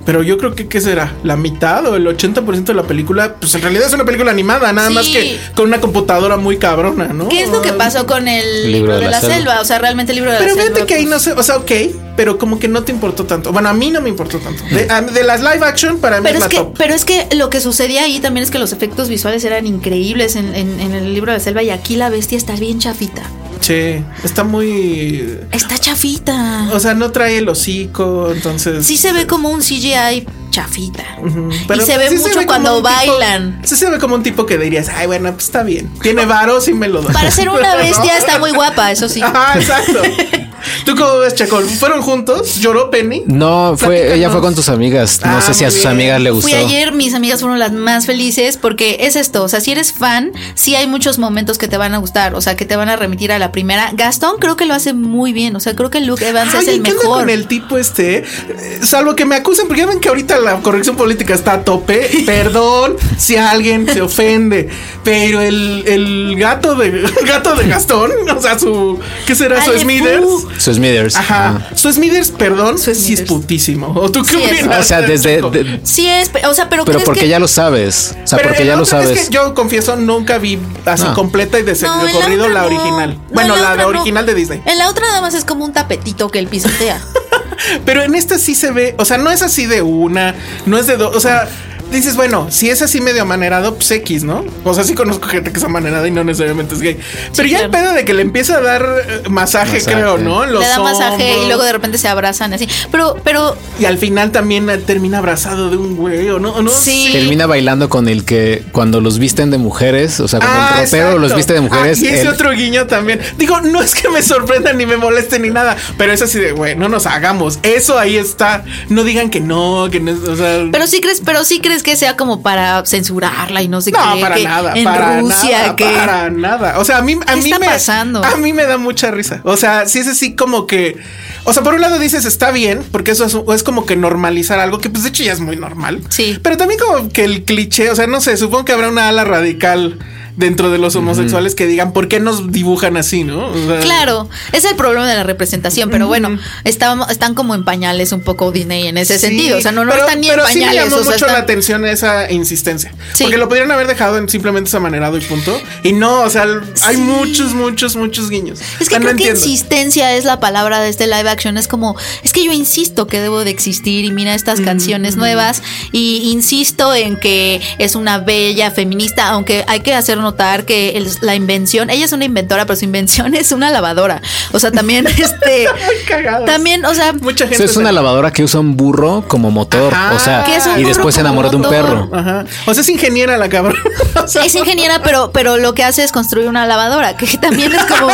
[0.09, 1.12] Pero yo creo que, ¿qué será?
[1.23, 3.35] ¿La mitad o el 80% de la película?
[3.35, 4.94] Pues en realidad es una película animada, nada Sí.
[4.94, 7.29] más que con una computadora muy cabrona, ¿no?
[7.29, 9.61] ¿qué es lo que pasó con el libro de, la, selva?
[9.61, 10.75] O sea, realmente el libro de Pero la selva.
[10.77, 11.71] fíjate que ahí pues, no sé, o sea, ok,
[12.16, 13.53] pero como que no te importó tanto.
[13.53, 14.64] Bueno, a mí no me importó tanto.
[14.75, 16.75] De, a- de las live action, para mí Pero es, es, la que, top.
[16.79, 20.37] pero es que lo que sucedía ahí también es que los efectos visuales eran increíbles
[20.37, 23.25] en, en- en el libro de la selva y aquí la bestia está bien chafita.
[23.61, 25.38] Sí, está muy.
[25.51, 26.68] Está chafita.
[26.73, 28.87] O sea, no trae el hocico, entonces.
[28.87, 31.05] Sí se ve como un CGI chafita.
[31.53, 33.61] Y pero se ve sí mucho cuando un tipo- bailan.
[33.64, 35.90] sí se ve como un tipo que dirías, ay, bueno, pues está bien.
[36.03, 37.12] Tiene varos y me lo da.
[37.12, 39.21] Para ser una bestia está muy guapa, eso sí.
[39.21, 40.01] Exacto.
[40.88, 41.68] ¿Tú cómo ves, Chacón?
[41.68, 42.57] ¿Fueron juntos?
[42.61, 43.22] ¿Lloró Penny?
[43.27, 45.20] No, fue, ella fue con tus amigas.
[45.22, 45.90] No Ah, sé si a sus bien.
[45.92, 46.48] amigas le gustó.
[46.48, 49.92] Fui ayer, mis amigas fueron las más felices porque es esto, o sea, si eres
[49.92, 52.88] fan, sí hay muchos momentos que te van a gustar, o sea, que te van
[52.88, 53.90] a remitir a la primera.
[53.92, 56.83] Gastón creo que lo hace muy bien, o sea, creo que Luke Evans es el
[56.83, 57.18] ¿qué onda mejor.
[57.20, 58.18] con el tipo este?
[58.20, 61.64] Eh, Salvo que me acusen, porque ya ven que ahorita la corrección política está a
[61.64, 62.09] tope.
[62.27, 64.70] Perdón si alguien se ofende,
[65.05, 69.62] pero el, el gato de el gato de Gastón, o sea, su ¿qué será?
[69.62, 70.24] Su Smithers.
[70.57, 71.17] Su Smithers.
[71.17, 71.69] Ajá.
[71.75, 73.93] Su Smithers, perdón, sí es putísimo.
[73.97, 74.81] ¿O tú qué Sí opinas?
[74.81, 75.41] O sea, desde.
[75.43, 78.14] De- Sí es, o sea, pero, pero ¿crees porque que- ya lo sabes.
[78.23, 79.11] O sea, Pero porque ya la lo sabes.
[79.11, 81.14] Es que yo confieso, nunca vi así No.
[81.14, 83.14] completa y de, No, en la la original.
[83.14, 83.87] No, bueno, en la, no.
[83.88, 84.62] original de Disney.
[84.64, 87.01] En la otra nada más es como un tapetito que él pisotea.
[87.85, 90.35] Pero en esta sí se ve, o sea, no es así de una,
[90.67, 91.49] no es de dos, o sea,
[91.90, 94.44] dices, bueno, si es así medio amanerado, pues X, ¿no?
[94.64, 96.98] O sea, sí conozco gente que es amanerada y no necesariamente es gay.
[97.37, 99.94] Pero ya el pedo de que le empieza a dar eh, masaje, Masaje.
[99.96, 100.46] creo, ¿no?
[100.46, 102.68] Los Le da masaje y luego de repente se abrazan así.
[102.90, 106.53] Pero, pero Y al final también eh, termina abrazado de un güey, ¿o no?
[106.55, 106.70] ¿O no?
[106.70, 107.11] Sí.
[107.12, 110.85] Termina bailando con el que cuando los visten de mujeres, o sea, cuando Ah, el
[110.85, 111.18] ropero exacto.
[111.18, 111.98] los viste de mujeres.
[112.01, 113.20] Ah, y ese él- otro guiño también.
[113.38, 116.53] Digo, no es que me sorprenda ni me moleste ni nada, pero es así de,
[116.53, 117.59] güey, no nos hagamos.
[117.62, 118.64] Eso ahí está.
[118.88, 120.66] No digan que no, que no, es- o sea.
[120.70, 123.99] Pero sí crees, pero sí crees que sea como para censurarla y no sé no,
[124.14, 124.21] qué.
[124.21, 126.79] para que nada, en para Rusia nada, que para nada.
[126.79, 128.25] O sea, a mí, a ¿Qué mí está me, pasando?
[128.25, 129.41] a mí me da mucha risa.
[129.45, 130.97] O sea, sí es así como que,
[131.45, 134.59] o sea, por un lado dices está bien, porque eso es, es como que normalizar
[134.61, 136.03] algo que, pues, de hecho ya es muy normal.
[136.09, 136.38] Sí.
[136.43, 139.25] Pero también como que el cliché, o sea, no sé, supongo que habrá una ala
[139.25, 139.99] radical
[140.38, 143.48] dentro de los homosexuales que digan, ¿por qué nos dibujan así, no?
[143.48, 147.64] O sea, Claro, es el problema de la representación, pero bueno, estamos, están como en
[147.64, 149.59] pañales un poco Disney en ese sí, sentido.
[149.59, 150.85] O sea, no, no pero- están ni en pero sí me pañales.
[150.90, 152.92] llamó o sea, mucho la atención esa insistencia.
[153.14, 153.24] Sí.
[153.24, 155.61] Porque lo podrían haber dejado en simplemente amanerado y punto.
[155.83, 156.46] Y no, o sea,
[156.85, 157.03] hay Sí.
[157.03, 158.61] muchos, muchos, muchos guiños.
[158.79, 159.40] Es que no creo que entiendo.
[159.40, 161.59] insistencia es la palabra de este live action.
[161.59, 165.62] Es como, es que yo insisto que debo de existir y mira estas canciones nuevas
[165.90, 171.09] y insisto en que es una bella feminista, aunque hay que hacer notar que el-
[171.23, 174.21] la invención, ella es una inventora, pero su invención es una lavadora.
[174.53, 175.67] O sea, también este,
[176.07, 176.45] cagados.
[176.47, 177.57] también, o sea, Mucha O gente.
[177.57, 179.93] sea, es una lavadora que usa un burro como motor.
[179.95, 180.14] Ajá.
[180.14, 182.11] o sea, un y después se como enamora de un perro.
[182.12, 182.45] Ajá.
[182.67, 183.77] O sea, es ingeniera la cabrón.
[184.19, 187.73] O sea, es ingeniera, pero, pero lo que hace es construir una lavadora, que también
[187.73, 188.09] es como,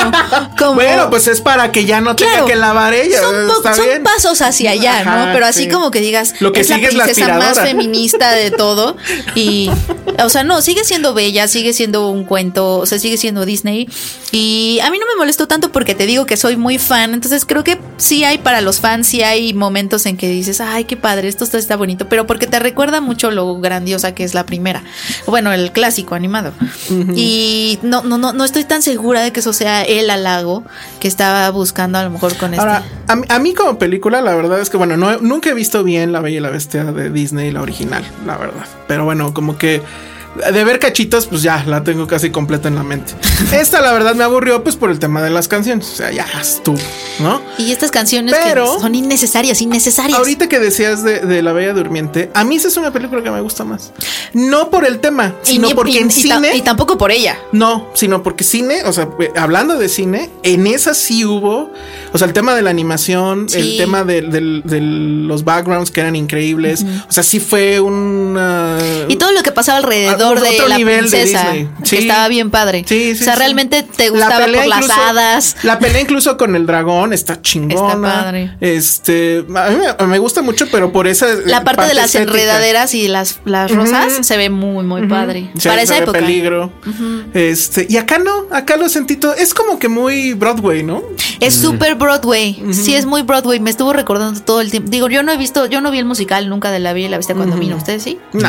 [0.58, 2.46] como Bueno, pues es para que ya no tenga Claro.
[2.46, 3.20] que lavar ella.
[3.20, 4.02] Son, Está son bien.
[4.04, 5.32] pasos hacia allá, Ajá, ¿no?
[5.32, 5.68] Pero así sí.
[5.70, 8.96] como que digas, Lo que es la sigue es la princesa más feminista de todo.
[9.34, 9.70] Y,
[10.22, 13.88] o sea, no, sigue siendo bella, sigue siendo un cuento, o sea, sigue siendo Disney.
[14.32, 17.14] Y a mí no me molestó tanto porque te digo que soy muy fan.
[17.14, 20.84] Entonces creo que sí hay para los fans, sí hay momentos en que dices, ay,
[20.84, 22.08] qué padre, esto está, está bonito.
[22.08, 24.82] Pero porque te recuerda mucho lo grandiosa que es la primera.
[25.26, 26.52] Bueno, el clásico animado.
[27.16, 30.64] Y no, no, no, no estoy tan segura de que eso sea el halago
[31.00, 32.60] que estaba buscando a lo mejor con este.
[32.60, 35.54] Ahora, a, mí- a mí como película, la verdad es que, bueno, no, nunca he
[35.54, 38.66] visto bien La Bella y la Bestia de Disney, la original, la verdad.
[38.86, 39.82] Pero bueno, como que
[40.52, 43.14] de ver cachitos, pues ya la tengo casi completa en la mente.
[43.52, 45.88] Esta, la verdad, me aburrió, pues por el tema de las canciones.
[45.92, 46.78] O sea, ya estuvo,
[47.20, 47.40] ¿no?
[47.58, 50.18] Y estas canciones Pero- que son innecesarias, innecesarias.
[50.18, 53.30] Ahorita que decías de, de La Bella Durmiente, a mí esa es una película que
[53.30, 53.92] me gusta más.
[54.32, 56.56] No por el tema, sino porque y- en y cine.
[56.56, 57.38] y tampoco por ella.
[57.52, 61.70] No, sino porque cine, o sea, eh, hablando de cine, en esa sí hubo,
[62.12, 63.58] o sea, el tema de la animación, Sí.
[63.58, 68.78] el tema de los backgrounds que eran increíbles, o sea, sí fue una...
[69.08, 71.52] Y todo lo que pasaba alrededor Otro- de la de princesa.
[71.52, 71.98] Que.
[71.98, 72.84] Estaba bien padre.
[72.86, 73.38] Sí, sí, o sea, sí.
[73.38, 75.56] realmente te gustaba por las incluso- hadas.
[75.62, 77.94] La pelea incluso con el dragón está chingona.
[77.94, 78.56] Está padre.
[78.60, 82.06] Este, a mí me, me gusta mucho, pero por esa eh, La parte, de las
[82.06, 82.30] estética.
[82.32, 85.50] enredaderas y las, las rosas se ve muy, muy padre.
[85.58, 86.18] Sí, Para se esa época.
[86.20, 86.72] peligro.
[87.34, 89.34] Este, y acá no, acá lo sentí todo.
[89.34, 91.02] Es como que muy Broadway, ¿no?
[91.40, 92.62] Es súper Broadway.
[92.72, 93.60] Sí, es muy Broadway.
[93.60, 94.90] Me estuvo recordando todo el tiempo.
[94.90, 97.16] Digo, yo no he visto, yo no vi el musical nunca de La y la
[97.16, 97.76] Bestia cuando vino.
[97.76, 98.18] ¿Ustedes sí?
[98.32, 98.48] No.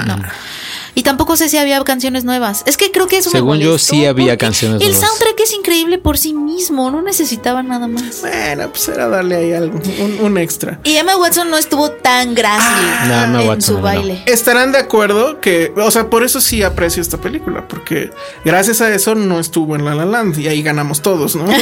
[0.95, 2.63] Y tampoco sé si había canciones nuevas.
[2.65, 5.07] Es que creo que me Según yo, sí había canciones El nuevas.
[5.09, 6.89] soundtrack es increíble por sí mismo.
[6.89, 8.21] No necesitaba nada más.
[8.21, 10.79] Bueno, pues era darle ahí algo, un, un extra.
[10.85, 13.81] Y Emma Watson no estuvo tan grácil No, Emma en Watson su no.
[13.81, 14.23] baile.
[14.25, 18.11] Estarán de acuerdo que, o sea, por eso sí aprecio esta película, porque
[18.45, 21.45] gracias a eso no estuvo en La La Land y ahí ganamos todos, ¿no?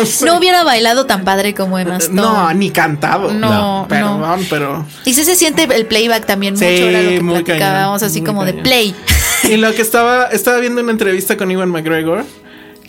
[0.00, 2.20] O sea, No hubiera bailado tan padre como Emma Stone.
[2.20, 3.32] no, ni cantado.
[3.32, 4.36] No, Perdón, no.
[4.48, 4.84] pero.
[5.04, 6.88] Y sí se siente el playback también Sí, mucho.
[6.88, 8.94] Era lo que muy platicábamos, así como de play.
[9.44, 12.26] Y lo que estaba, estaba viendo una entrevista con Iwan McGregor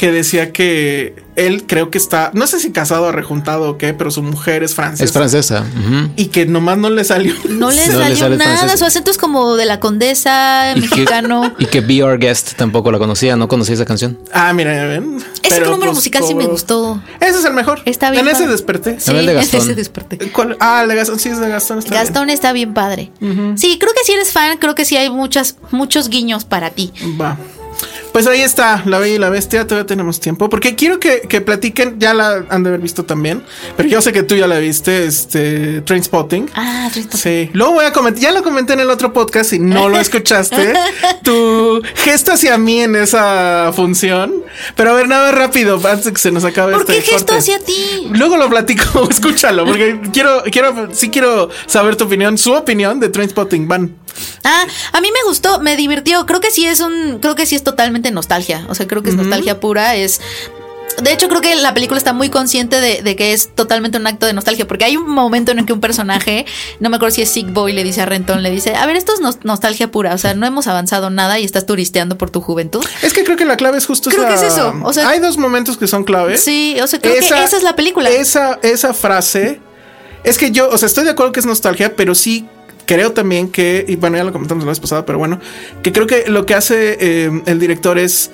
[0.02, 3.94] que decía que él creo que está, no sé si casado o rejuntado o qué,
[3.94, 5.04] pero su mujer es francesa.
[5.04, 5.64] Es francesa.
[6.16, 7.36] Y que nomás no le salió.
[7.48, 8.76] No le No le salió nada.
[8.78, 11.54] Su acento es como de la condesa, Y que, mexicano.
[11.60, 14.18] y que Be Our Guest tampoco la conocía, no conocía esa canción.
[14.34, 15.18] Ah, mira, ya ven.
[15.44, 17.00] Ese Pero, número pues, musical sí me gustó.
[17.20, 17.84] Ese es el mejor.
[17.86, 19.00] Está bien En ese desperté.
[19.00, 19.62] Sí, ver el de Gastón.
[19.62, 20.18] ese desperté.
[20.32, 20.58] ¿Cuál?
[20.60, 21.78] Ah, el de Gastón, sí es de Gastón.
[21.78, 22.04] está bien.
[22.04, 23.12] Gastón está bien padre.
[23.56, 26.92] Sí, creo que si eres fan, creo que sí hay muchas, muchos guiños para ti.
[27.22, 27.38] Va.
[28.12, 31.40] Pues ahí está, La Bella y la Bestia, todavía tenemos tiempo, porque quiero que, que
[31.40, 33.42] platiquen, ya la han de haber visto también,
[33.78, 36.50] pero yo sé que tú ya la viste, este, Trainspotting.
[36.54, 37.18] Ah, Trito.
[37.18, 39.98] Sí, luego voy a comentar, ya lo comenté en el otro podcast y no lo
[39.98, 40.74] escuchaste,
[41.24, 44.44] tu gesto hacia mí en esa función,
[44.76, 47.28] pero a ver, nada rápido, antes de que se nos acabe ¿Por este qué gesto
[47.28, 47.40] corte.
[47.40, 48.10] hacia ti?
[48.12, 53.08] Luego lo platico, escúchalo, porque quiero, quiero, sí quiero saber tu opinión, su opinión de
[53.08, 53.96] Trainspotting, van.
[54.44, 56.26] Ah, a mí me gustó, me divirtió.
[56.26, 58.66] Creo que sí es un, creo que sí es totalmente nostalgia.
[58.70, 59.96] O sea, creo que es nostalgia pura.
[59.96, 60.20] Es
[61.02, 64.06] de hecho, creo que la película está muy consciente de, de que es totalmente un
[64.08, 66.46] acto de nostalgia, porque hay un momento en el que un personaje,
[66.82, 68.98] no me acuerdo si es Sick Boy, le dice a Renton, le dice, a ver,
[68.98, 72.30] esto es nos- nostalgia pura, o sea, no hemos avanzado nada y estás turisteando por
[72.30, 72.84] tu juventud.
[73.04, 75.08] Es que creo que la clave es justo Creo esa- que es eso, o sea-
[75.08, 76.38] hay dos momentos que son clave.
[76.38, 78.10] Sí, o sea, creo que esa es la película.
[78.10, 79.62] Esa, esa frase.
[80.26, 82.46] Es que yo, o sea, estoy de acuerdo que es nostalgia, pero sí
[82.92, 85.40] creo también que, y bueno, ya lo comentamos la vez pasada, pero bueno,
[85.82, 88.32] que creo que lo que hace eh, el director es.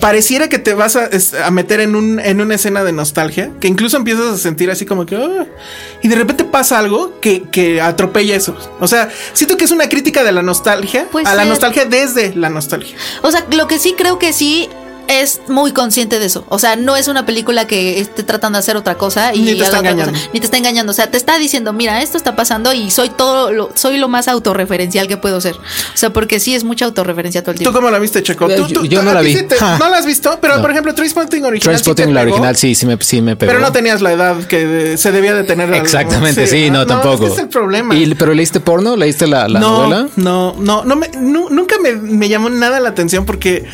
[0.00, 1.08] Pareciera que te vas a,
[1.52, 5.06] meter en, un, en una escena de nostalgia, que incluso empiezas a sentir así como
[5.06, 5.14] que...
[5.14, 5.46] "Ah",
[6.02, 8.56] y de repente pasa algo que, que atropella eso.
[8.80, 12.34] O sea, siento que es una crítica de la nostalgia Puede a la nostalgia desde
[12.34, 12.96] la nostalgia.
[13.22, 14.68] O sea, lo que sí creo que sí
[15.08, 16.44] es muy consciente de eso.
[16.48, 19.54] O sea, no es una película que esté tratando de hacer otra cosa y Ni
[19.56, 20.12] te está engañando.
[20.12, 20.28] cosa.
[20.32, 20.90] Ni te está engañando.
[20.90, 24.08] O sea, te está diciendo, mira, esto está pasando y soy todo lo, soy lo
[24.08, 25.54] más autorreferencial que puedo ser.
[25.54, 27.78] O sea, porque sí es mucha autorreferencia todo el ¿Tú tiempo.
[27.78, 28.46] cómo la viste, Checo?
[28.48, 29.34] ¿Tú- yo- tú- yo no la vi.
[29.36, 29.56] sí te-.
[29.60, 30.38] ¿No la has visto?
[30.40, 30.62] Pero, No.
[30.62, 33.50] por ejemplo, Trainspotting original sí Transpotting, la pegó, original, sí, sí me, sí me pegó.
[33.52, 35.72] Pero no tenías la edad que de- se debía de tener.
[35.74, 37.24] Exactamente, sí, no, tampoco.
[37.26, 37.94] Ese es el problema.
[37.94, 38.96] ¿Y, ¿Pero leíste porno?
[38.96, 40.08] ¿Leíste la, la no, novela?
[40.16, 43.64] no, no, no me, nu- nunca me, me llamó nada la atención porque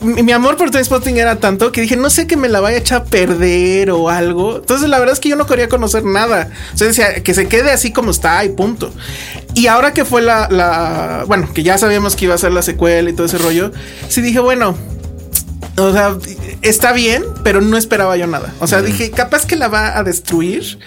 [0.00, 2.76] mi, mi amor por Trainspotting era tanto que dije, no sé que me la vaya
[2.76, 4.56] a echar a perder o algo.
[4.56, 6.50] Entonces, la verdad es que yo no quería conocer nada.
[6.74, 8.92] O sea, decía que se quede así como está y punto.
[9.54, 12.62] Y ahora que fue la, la, bueno, que ya sabíamos que iba a ser la
[12.62, 13.72] secuela y todo ese rollo,
[14.08, 14.76] sí dije, bueno,
[15.78, 16.16] o sea,
[16.62, 18.52] está bien, pero no esperaba yo nada.
[18.60, 20.78] O sea, dije, capaz que la va a destruir.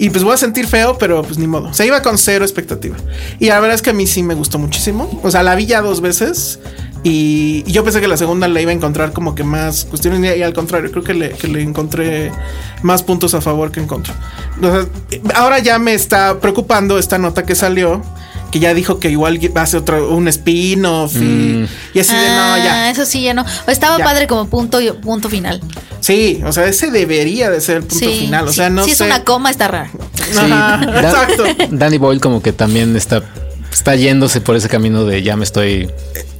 [0.00, 1.74] Y pues voy a sentir feo, pero pues ni modo.
[1.74, 2.96] Se iba con cero expectativa.
[3.40, 5.20] Y la verdad es que a mí sí me gustó muchísimo.
[5.24, 6.60] O sea, la vi ya dos veces.
[7.04, 10.36] Y, y yo pensé que la segunda le iba a encontrar como que más cuestiones.
[10.36, 12.32] Y al contrario, creo que le, que le encontré
[12.82, 14.14] más puntos a favor que en contra.
[14.60, 14.86] O sea,
[15.36, 18.02] ahora ya me está preocupando esta nota que salió.
[18.50, 21.14] Que ya dijo que igual va a ser otro, un spin-off.
[21.16, 22.84] Y, y así de no, ya.
[22.86, 23.44] Ah, eso sí, ya no.
[23.66, 24.04] Estaba Ya.
[24.04, 25.60] padre como punto y punto final.
[26.00, 28.46] Sí, o sea, ese debería de ser el punto sí, final.
[28.46, 29.04] O sí, sea, no si sé.
[29.04, 29.90] es una coma, está rara.
[30.14, 31.44] Sí, Dan- exacto.
[31.72, 33.22] Danny Boyle como que también está,
[33.72, 35.90] está yéndose por ese camino de ya me estoy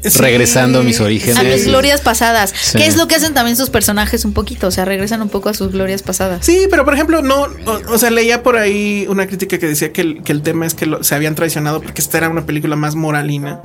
[0.04, 0.18] Sí.
[0.20, 1.36] regresando a mis orígenes.
[1.36, 2.54] A mis glorias pasadas.
[2.58, 2.78] Sí.
[2.78, 4.68] Que es lo que hacen también sus personajes un poquito.
[4.68, 6.46] O sea, regresan un poco a sus glorias pasadas.
[6.46, 9.92] Sí, pero por ejemplo, no, o, o sea, leía por ahí una crítica que decía
[9.92, 12.46] que el, que el tema es que lo- se habían traicionado porque esta era una
[12.46, 13.60] película más moralina.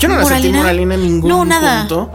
[0.00, 0.94] Yo no la sentí ¿Moralina?
[0.96, 1.80] en ningún No, nada.
[1.82, 2.12] punto.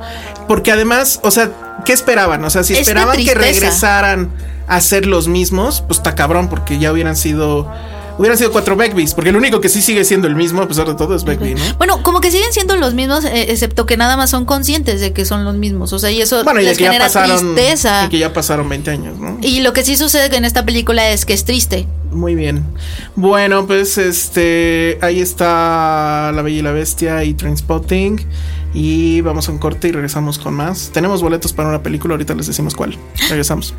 [0.50, 1.52] Porque además, o sea,
[1.86, 2.44] ¿qué esperaban?
[2.44, 4.30] O sea, si esperaban que regresaran
[4.68, 7.72] a ser los mismos, pues está cabrón, porque ya hubieran sido.
[8.18, 10.88] Hubieran sido cuatro Beckbys, porque el único que sí sigue siendo el mismo, a pesar
[10.88, 11.62] de todo, es Beckby, ¿no?
[11.78, 15.14] Bueno, como que siguen siendo los mismos, eh, excepto que nada más son conscientes de
[15.14, 15.92] que son los mismos.
[15.94, 17.56] O sea, y eso Bueno, y de les que ya pasaron.
[17.56, 18.06] tristeza.
[18.06, 19.38] Y que ya pasaron 20 años, ¿no?
[19.42, 21.88] Y lo que sí sucede en esta película es que es triste.
[22.12, 22.66] Muy bien.
[23.16, 24.98] Bueno, pues este.
[25.02, 28.26] Ahí está La Bella y la Bestia y Trainspotting.
[28.74, 30.92] Y vamos a un corte y regresamos con más.
[30.94, 32.98] Tenemos boletos para una película, ahorita les decimos cuál.
[33.30, 33.74] Regresamos.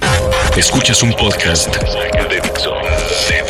[0.56, 3.41] Escuchas un podcast de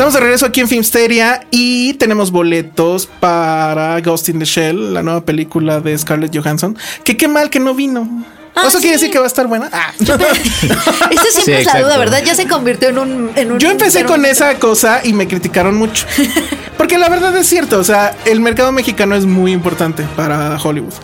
[0.00, 5.02] Estamos de regreso aquí en Filmsteria y tenemos boletos para Ghost in the Shell, la
[5.02, 6.74] nueva película de Scarlett Johansson.
[7.04, 8.08] Que qué mal que no vino.
[8.54, 8.84] Ah, ¿Eso sí.
[8.84, 9.68] quiere decir que va a estar buena?
[9.70, 9.92] Ah.
[10.00, 12.22] Esa siempre Sí, es la duda, ¿verdad?
[12.24, 13.30] Ya se convirtió en un.
[13.36, 16.06] en un Yo empecé con esa cosa y me criticaron mucho.
[16.78, 20.94] Porque la verdad es cierto, o sea, el mercado mexicano es muy importante para Hollywood.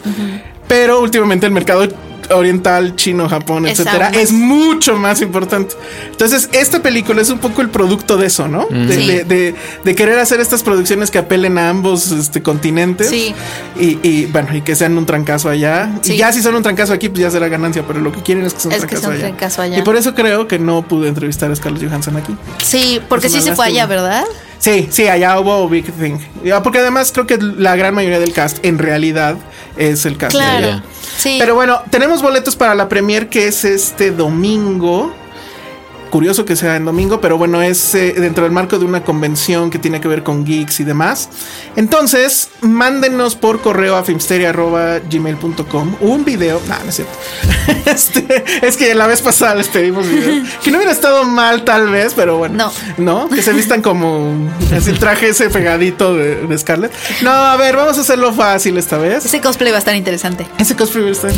[0.68, 1.86] Pero últimamente el mercado
[2.32, 5.74] oriental, chino, Japón, Es etcétera, es mucho más importante.
[6.10, 8.66] Entonces, esta película es un poco el producto de eso, ¿no?
[8.70, 9.06] De, Sí.
[9.06, 13.08] de- de- de querer hacer estas producciones que apelen a ambos este, continentes.
[13.10, 13.34] Sí.
[13.78, 15.90] Y, y, bueno, y que sean un trancazo allá.
[16.02, 16.14] Sí.
[16.14, 18.44] Y ya si son un trancazo aquí, pues ya será ganancia, pero lo que quieren
[18.44, 19.24] es que sea un Es que trancazo un allá.
[19.28, 19.78] trancazo allá.
[19.78, 22.36] Y por eso creo que no pude entrevistar a Scarlett Johansson aquí.
[22.62, 24.24] Sí, porque sí se fue allá, ¿verdad?
[24.58, 26.16] Sí, sí, allá hubo Big Thing.
[26.42, 29.36] Ya, Porque además creo que la gran mayoría del cast en realidad
[29.76, 30.32] es el cast.
[30.32, 30.82] de Claro.
[31.16, 31.36] Sí.
[31.38, 35.12] Pero bueno, tenemos boletos para la premier que es este domingo.
[36.10, 39.70] Curioso que sea en domingo, pero bueno, es eh, dentro del marco de una convención
[39.70, 41.28] que tiene que ver con geeks y demás.
[41.76, 46.60] Entonces, mándenos por correo a filmsteria.gmail.com un video.
[46.68, 47.18] No, no es cierto.
[47.86, 50.06] Este, es que la vez pasada les pedimos.
[50.62, 52.56] Que no hubiera estado mal, tal vez, pero bueno.
[52.56, 52.72] No.
[52.96, 53.28] ¿No?
[53.28, 54.34] Que se vistan como
[54.76, 56.92] así el traje ese pegadito de, de Scarlett.
[57.22, 59.24] No, a ver, vamos a hacerlo fácil esta vez.
[59.24, 60.46] Ese cosplay va a estar interesante.
[60.58, 61.28] Ese cosplay está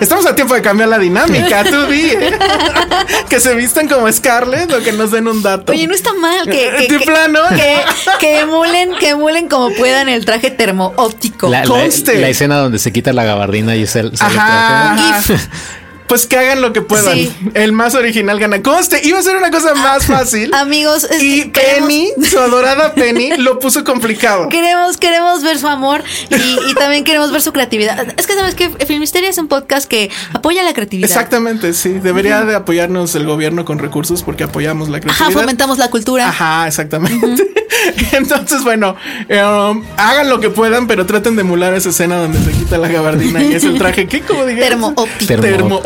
[0.00, 2.10] Estamos a tiempo de cambiar la dinámica, tú di.
[2.10, 2.38] ¿eh?
[3.28, 5.72] que se vistan como Scarlett o que nos den un dato.
[5.72, 7.40] Oye, no está mal que, que, De que- plano.
[7.50, 7.76] que,
[8.20, 11.48] que emulen, que emulen como puedan el traje termo óptico.
[11.48, 14.94] La, la- escena donde se quita la gabardina y sale, sale Ajá.
[15.18, 15.48] el traje.
[16.04, 16.08] Ajá.
[16.08, 17.14] Pues que hagan lo que puedan.
[17.14, 17.32] Sí.
[17.54, 18.62] El más original gana.
[18.62, 20.52] Conste, iba a ser una cosa más fácil.
[20.54, 24.48] Amigos, es y queremos- Penny, su adorada Penny, lo puso complicado.
[24.48, 28.06] Queremos, queremos ver su amor y, y también queremos ver su creatividad.
[28.18, 31.08] Es que sabes que Filmisteria es un podcast que apoya la creatividad.
[31.08, 31.90] Exactamente, sí.
[31.94, 35.40] Debería de apoyarnos el gobierno con recursos porque apoyamos la Ajá, creatividad.
[35.40, 36.28] fomentamos la cultura.
[36.28, 37.46] Ajá, exactamente.
[38.12, 38.96] Entonces, bueno,
[39.28, 42.88] um, hagan lo que puedan, pero traten de emular esa escena donde se quita la
[42.88, 45.26] gabardina y es el traje que, como digas, Termo óptico.
[45.26, 45.76] Termo termo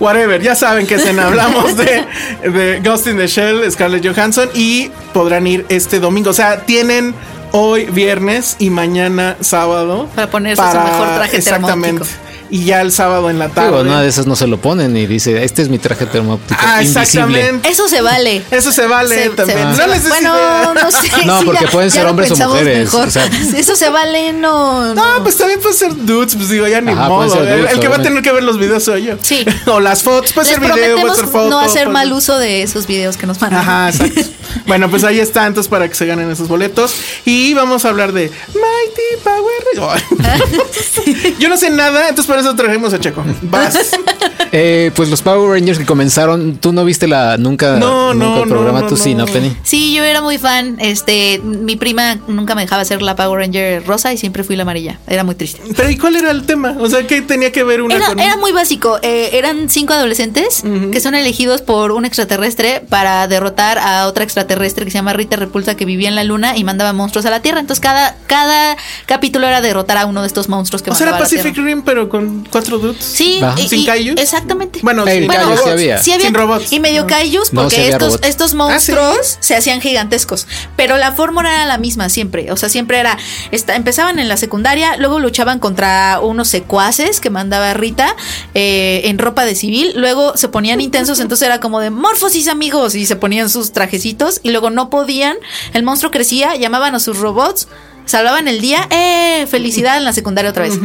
[0.00, 0.40] whatever.
[0.40, 2.04] Ya saben qué escena hablamos de,
[2.48, 6.30] de Ghost in the Shell, Scarlett Johansson, y podrán ir este domingo.
[6.30, 7.14] O sea, tienen
[7.52, 12.04] hoy viernes y mañana sábado Para ponerse su mejor traje Exactamente.
[12.50, 13.68] Y ya el sábado en la tarde.
[13.70, 16.60] Digo, una de esas no se lo ponen y dice, este es mi traje termóptico
[16.64, 17.02] Ah, invisible.
[17.02, 17.68] exactamente.
[17.68, 18.42] Eso se vale.
[18.50, 19.58] Eso se vale Se- también.
[19.74, 21.10] se- No se- bueno, no sé.
[21.26, 23.24] No, sí, porque ya- pueden ser hombres o mujeres, o sea.
[23.56, 24.94] Eso se vale, no.
[24.94, 27.30] No, pues también puede ser dudes, pues digo, ya ni Ajá, modo.
[27.34, 29.14] ser el, que va a tener que ver los videos soy yo.
[29.22, 29.44] Sí.
[29.66, 31.50] o las fotos, puede Les ser video, puede ser foto.
[31.50, 33.60] no hacer mal uso de esos videos que nos mandan.
[33.60, 34.20] Ajá, exacto.
[34.66, 36.94] bueno, pues ahí está, entonces para que se ganen esos boletos.
[37.24, 41.38] Y vamos a hablar de Mighty Power Rangers.
[41.38, 43.24] Yo no sé nada, entonces por eso trajimos a Checo.
[43.44, 43.92] Vas.
[44.52, 48.42] Eh, pues los Power Rangers que comenzaron, tú no viste la nunca, No, nunca no,
[48.44, 49.26] el programa, no, tú no, sí, no.
[49.26, 49.56] ¿no, Penny?
[49.62, 50.76] Sí, yo era muy fan.
[50.80, 54.62] Este, mi prima nunca me dejaba hacer la Power Ranger rosa y siempre fui la
[54.62, 54.98] amarilla.
[55.06, 55.60] Era muy triste.
[55.76, 56.76] Pero ¿y cuál era el tema?
[56.80, 58.98] O sea, ¿qué tenía que ver una Era, con era muy básico.
[59.02, 64.84] Eh, eran cinco adolescentes que son elegidos por un extraterrestre para derrotar a otra extraterrestre
[64.84, 67.40] que se llama Rita Repulsa que vivía en la luna y mandaba monstruos a la
[67.40, 67.60] Tierra.
[67.60, 68.76] Entonces cada, cada
[69.06, 71.36] capítulo era derrotar a uno de estos monstruos que O sea, era mandaba a la
[71.36, 71.68] Pacific Tierra.
[71.68, 72.96] Rim, pero con cuatro dudes.
[73.04, 74.20] Sí, y- ¿Sin y- kaijus?
[74.36, 74.80] Exactamente.
[74.82, 75.62] Bueno, kaijus robots.
[75.64, 75.98] sí había.
[75.98, 76.72] Sí había Sin robots.
[76.72, 78.26] y medio kaijus No, porque sí estos, robots.
[78.28, 80.46] estos monstruos se hacían gigantescos.
[80.76, 82.50] Pero la fórmula era la misma siempre.
[82.52, 83.16] O sea, siempre era.
[83.50, 88.14] esta- empezaban en la secundaria, luego luchaban contra unos secuaces que mandaba Rita
[88.54, 89.92] eh, en ropa de civil.
[89.96, 92.94] Luego se ponían intensos, entonces era como de morfosis, amigos.
[92.94, 94.40] Y se ponían sus trajecitos.
[94.42, 95.36] Y luego no podían.
[95.72, 97.68] El monstruo crecía, llamaban a sus robots,
[98.04, 98.86] salvaban el día.
[98.90, 99.46] ¡Eh!
[99.50, 100.78] Felicidad en la secundaria otra vez.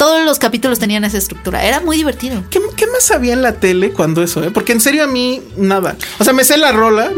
[0.00, 1.62] Todos los capítulos tenían esa estructura.
[1.62, 2.42] Era muy divertido.
[2.48, 4.50] ¿Qué, qué más había en la tele cuando eso, eh?
[4.50, 5.94] Porque en serio a mí, nada.
[6.18, 7.10] O sea, me sé la rola.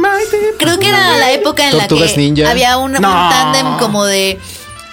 [0.58, 2.50] Creo que era la época en la que Ninja.
[2.50, 3.08] había un, un No.
[3.30, 4.36] tándem como de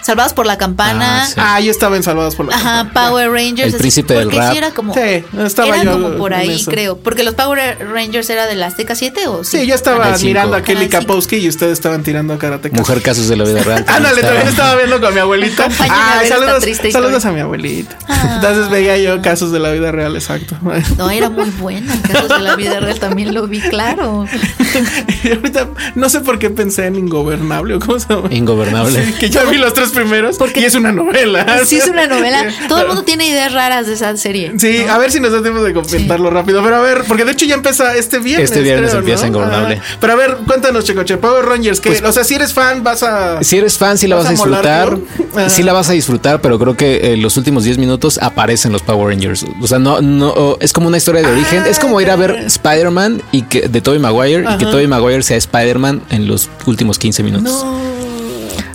[0.10, 1.24] Salvados por la Campana.
[1.24, 1.34] Ah, sí.
[1.38, 3.10] Ah, yo estaba en Salvados por la Ajá, Campana.
[3.10, 3.70] Power Rangers.
[3.70, 4.56] El así, príncipe del porque sí rap.
[4.58, 4.94] era como.
[4.94, 6.72] Sí, estaba era yo como por ahí, eso.
[6.72, 6.98] creo.
[6.98, 9.60] Porque los Power Rangers era de la Azteca 7 o sí.
[9.60, 10.90] Sí, yo estaba mirando a Kelly.
[10.90, 12.70] Kapowski y ustedes estaban tirando a Karate.
[12.72, 13.86] Mujer casos de la vida real.
[13.88, 15.66] Ándale, también Estaba- estaba viendo con mi abuelita.
[15.66, 17.98] Acompáñame a ver esta saludos, triste saludos a mi abuelita.
[18.08, 18.34] Ah.
[18.36, 20.56] Entonces veía yo casos de la vida real, exacto.
[20.98, 21.94] No, era muy buena.
[22.12, 24.26] Casos de la vida real también lo vi, claro.
[25.24, 28.28] y ahorita no sé por qué pensé en Ingobernable o cómo se llama.
[28.32, 29.06] Ingobernable.
[29.06, 31.62] Sí, que ya vi los tres primeros Porque- y es una novela.
[31.66, 32.46] Sí, es una novela.
[32.68, 34.54] Todo el mundo tiene ideas raras de esa serie.
[34.58, 36.64] Sí, a ver si nos da tiempo de comentarlo rápido.
[36.64, 38.50] Pero a ver, porque de hecho ya empieza este viernes.
[38.50, 39.28] Este viernes creo, empieza ¿no?
[39.30, 39.82] Ingobernable.
[40.00, 41.18] Pero a ver, cuéntanos, Checoche.
[41.18, 43.44] Power Rangers, que, o sea, si eres fan, vas a.
[43.44, 45.40] Si eres fan, sí la ¿Vas vas a molar disfrutar.
[45.42, 45.50] Ajá.
[45.50, 48.82] Sí la vas a disfrutar, pero creo que en los últimos 10 minutos aparecen los
[48.82, 49.46] Power Rangers.
[49.62, 51.64] O sea, no, no, es como una historia de origen.
[51.66, 55.24] Es como ir a ver Spider-Man y que de Tobey Maguire y que Tobey Maguire
[55.24, 57.66] sea Spider-Man en los últimos 15 minutos.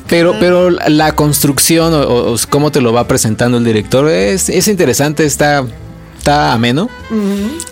[0.09, 5.25] Pero, pero la construcción o, cómo te lo va presentando el director es, es interesante,
[5.25, 5.65] está,
[6.19, 6.91] está ameno.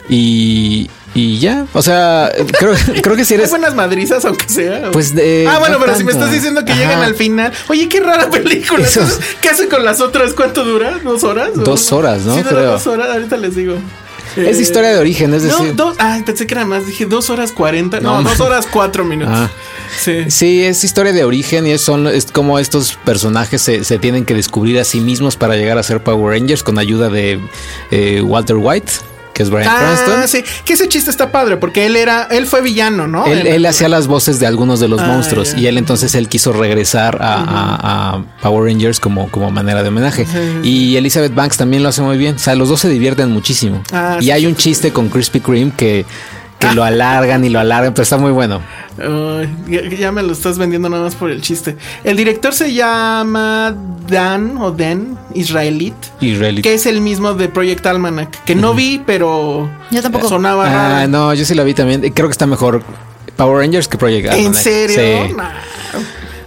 [0.09, 3.51] y, y ya, o sea, creo, creo que si eres...
[3.51, 4.91] buenas madrizas, aunque sea.
[4.93, 6.80] Pues de- Ah, bueno, no pero si me estás diciendo que Ajá.
[6.80, 7.53] llegan al final.
[7.68, 8.85] Oye, qué rara película.
[8.87, 9.07] Eso-
[9.43, 10.33] ¿Qué hacen con las otras?
[10.33, 10.99] ¿Cuánto dura?
[11.05, 11.51] ¿Dos horas?
[11.57, 12.35] ¿O- Dos horas, ¿no?
[12.35, 12.72] Sí, Creo.
[12.72, 13.09] dos horas.
[13.11, 13.74] Ahorita les digo.
[14.37, 15.74] Es Eh, historia de origen, es No, decir...
[15.76, 15.97] dos.
[15.99, 16.87] Ay, pensé que era más.
[16.87, 18.01] Dije dos horas cuarenta.
[18.01, 19.35] No, No, dos horas cuatro minutos.
[19.37, 19.51] Ah.
[19.99, 20.30] Sí.
[20.30, 24.24] Sí, es historia de origen y es, son, es como estos personajes se, se tienen
[24.24, 27.39] que descubrir a sí mismos para llegar a ser Power Rangers con ayuda de
[27.91, 28.91] eh, Walter White,
[29.33, 30.28] que es Brian Ah, Cranston.
[30.28, 30.45] sí.
[30.64, 33.26] Que ese chiste está padre porque él era, él fue villano, ¿no?
[33.26, 36.28] Él, él hacía las voces de algunos de los Ah, monstruos y él entonces él
[36.28, 40.26] quiso regresar a, a- a Power Rangers como, como manera de homenaje.
[40.62, 42.37] Y Elizabeth Banks también lo hace muy bien.
[42.37, 43.83] O sea, los dos se divierten muchísimo.
[43.93, 46.05] Ah, y sí, hay sí, un chiste con Krispy Kreme que,
[46.68, 48.60] que lo alargan y lo alargan, pero está muy bueno.
[49.68, 51.76] Ya, ya me lo estás vendiendo nada más por el chiste.
[52.04, 53.74] El director se llama
[54.08, 55.94] Dan o Den Israelit.
[56.20, 56.62] Israelita.
[56.62, 58.44] Que es el mismo de Project Almanac.
[58.44, 59.70] Que no vi, pero.
[59.90, 60.28] Yo tampoco.
[60.28, 62.00] Sonaba Ah, no, yo sí la vi también.
[62.12, 62.82] Creo que está mejor
[63.36, 64.54] Power Rangers que Project ¿En Almanac.
[64.54, 65.26] serio?
[65.28, 65.34] Sí.
[65.34, 65.50] Nah.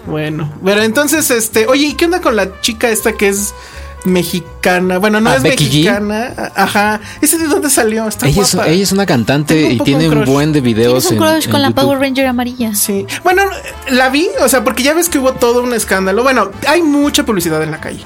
[0.07, 3.55] Bueno, pero entonces, este, oye, ¿y qué onda con la chica esta que es
[4.04, 4.98] mexicana?
[4.98, 5.68] Bueno, no Ah, es Becky G.
[5.70, 6.52] mexicana.
[6.56, 7.00] Ajá.
[7.22, 8.08] ¿Ese de dónde salió?
[8.08, 11.18] Está Ella es, ella es una cantante y tiene un un buen de videos un
[11.18, 11.82] crush en con la YouTube.
[11.84, 12.76] Power Ranger amarilla.
[12.76, 13.06] Sí.
[13.24, 13.43] Bueno,
[13.89, 16.24] la vi, o sea, porque ya ves que hubo todo un escándalo.
[16.24, 18.04] Bueno, hay mucha publicidad en la calle.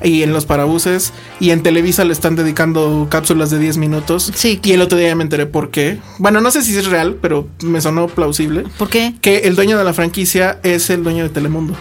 [0.00, 1.12] Y en los parabuses.
[1.40, 4.30] Y en Televisa le están dedicando cápsulas de 10 minutos.
[4.34, 4.60] Sí.
[4.62, 5.98] Y el otro día ya me enteré por qué.
[6.18, 8.64] Bueno, no sé si es real, pero me sonó plausible.
[8.78, 9.14] ¿Por qué?
[9.20, 11.74] Que el dueño de la franquicia es el dueño de Telemundo.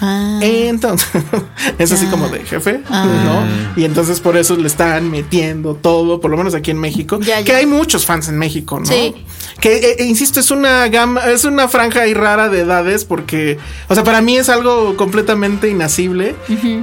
[0.00, 0.38] Ah.
[0.42, 1.08] Entonces,
[1.78, 2.10] es así Ah.
[2.10, 3.06] como de jefe, Ah.
[3.24, 3.80] ¿no?
[3.80, 7.18] Y entonces por eso le están metiendo todo, por lo menos aquí en México.
[7.20, 7.44] Ya, ya.
[7.44, 8.86] Que hay muchos fans en México, ¿no?
[8.86, 9.14] Sí.
[9.60, 13.58] Que, eh, eh, insisto, es una gama, es una franja ahí rara de edades porque,
[13.88, 16.34] o sea, para mí es algo completamente inasible,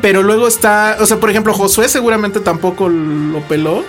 [0.01, 3.83] pero luego está, o sea, por ejemplo, Josué seguramente tampoco lo peló.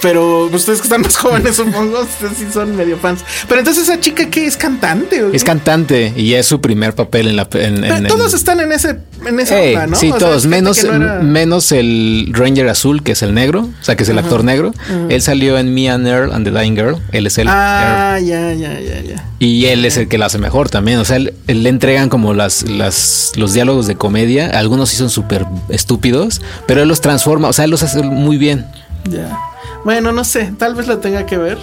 [0.00, 3.20] Pero ustedes que están más jóvenes, supongo, ustedes sí son medio fans.
[3.48, 5.22] Pero entonces esa chica que es cantante.
[5.32, 7.42] Es cantante y es su primer papel en la.
[7.52, 9.96] en- Pero en- todos en- están en ese, en esa Ey, onda, ¿no?
[9.96, 13.60] Sí, O todos, menos, que no era- menos el Ranger Azul, que es el negro,
[13.80, 14.72] o sea, que es el actor negro.
[15.08, 16.96] Él salió en Me and Earl and the Dying Girl.
[17.12, 17.56] Él es el Earl.
[17.56, 19.24] Ah, ya, ya, ya, ya.
[19.38, 20.98] Y él es el que lo hace mejor también.
[20.98, 24.48] O sea, él, él le entregan como las, las, los diálogos de comedia.
[24.58, 27.48] Algunos sí son súper estúpidos, pero él los transforma.
[27.48, 28.66] O sea, él los hace muy bien.
[29.08, 29.36] Ya.
[29.84, 31.58] Bueno, no sé, tal vez la tenga que ver,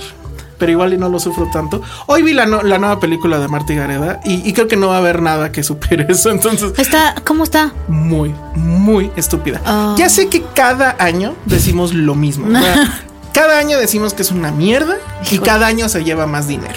[0.58, 1.82] pero igual y no lo sufro tanto.
[2.08, 4.88] Hoy vi la, no- la nueva película de Marty Gareda y, y creo que no
[4.88, 7.72] va a haber nada que supere eso, entonces Está, ¿cómo está?
[7.88, 9.62] muy, muy estúpida.
[9.66, 9.96] Oh.
[9.98, 12.48] Ya sé que cada año decimos lo mismo.
[13.34, 14.96] cada año decimos que es una mierda
[15.32, 16.76] y cada año se lleva más dinero.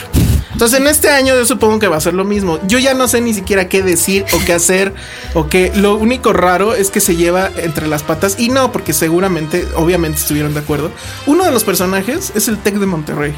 [0.62, 2.60] Entonces en este año yo supongo que va a ser lo mismo.
[2.68, 4.94] Yo ya no sé ni siquiera qué decir o qué hacer
[5.34, 5.72] o qué.
[5.74, 10.20] Lo único raro es que se lleva entre las patas y no, porque seguramente, obviamente
[10.20, 10.92] estuvieron de acuerdo.
[11.26, 13.34] Uno de los personajes es el Tec de Monterrey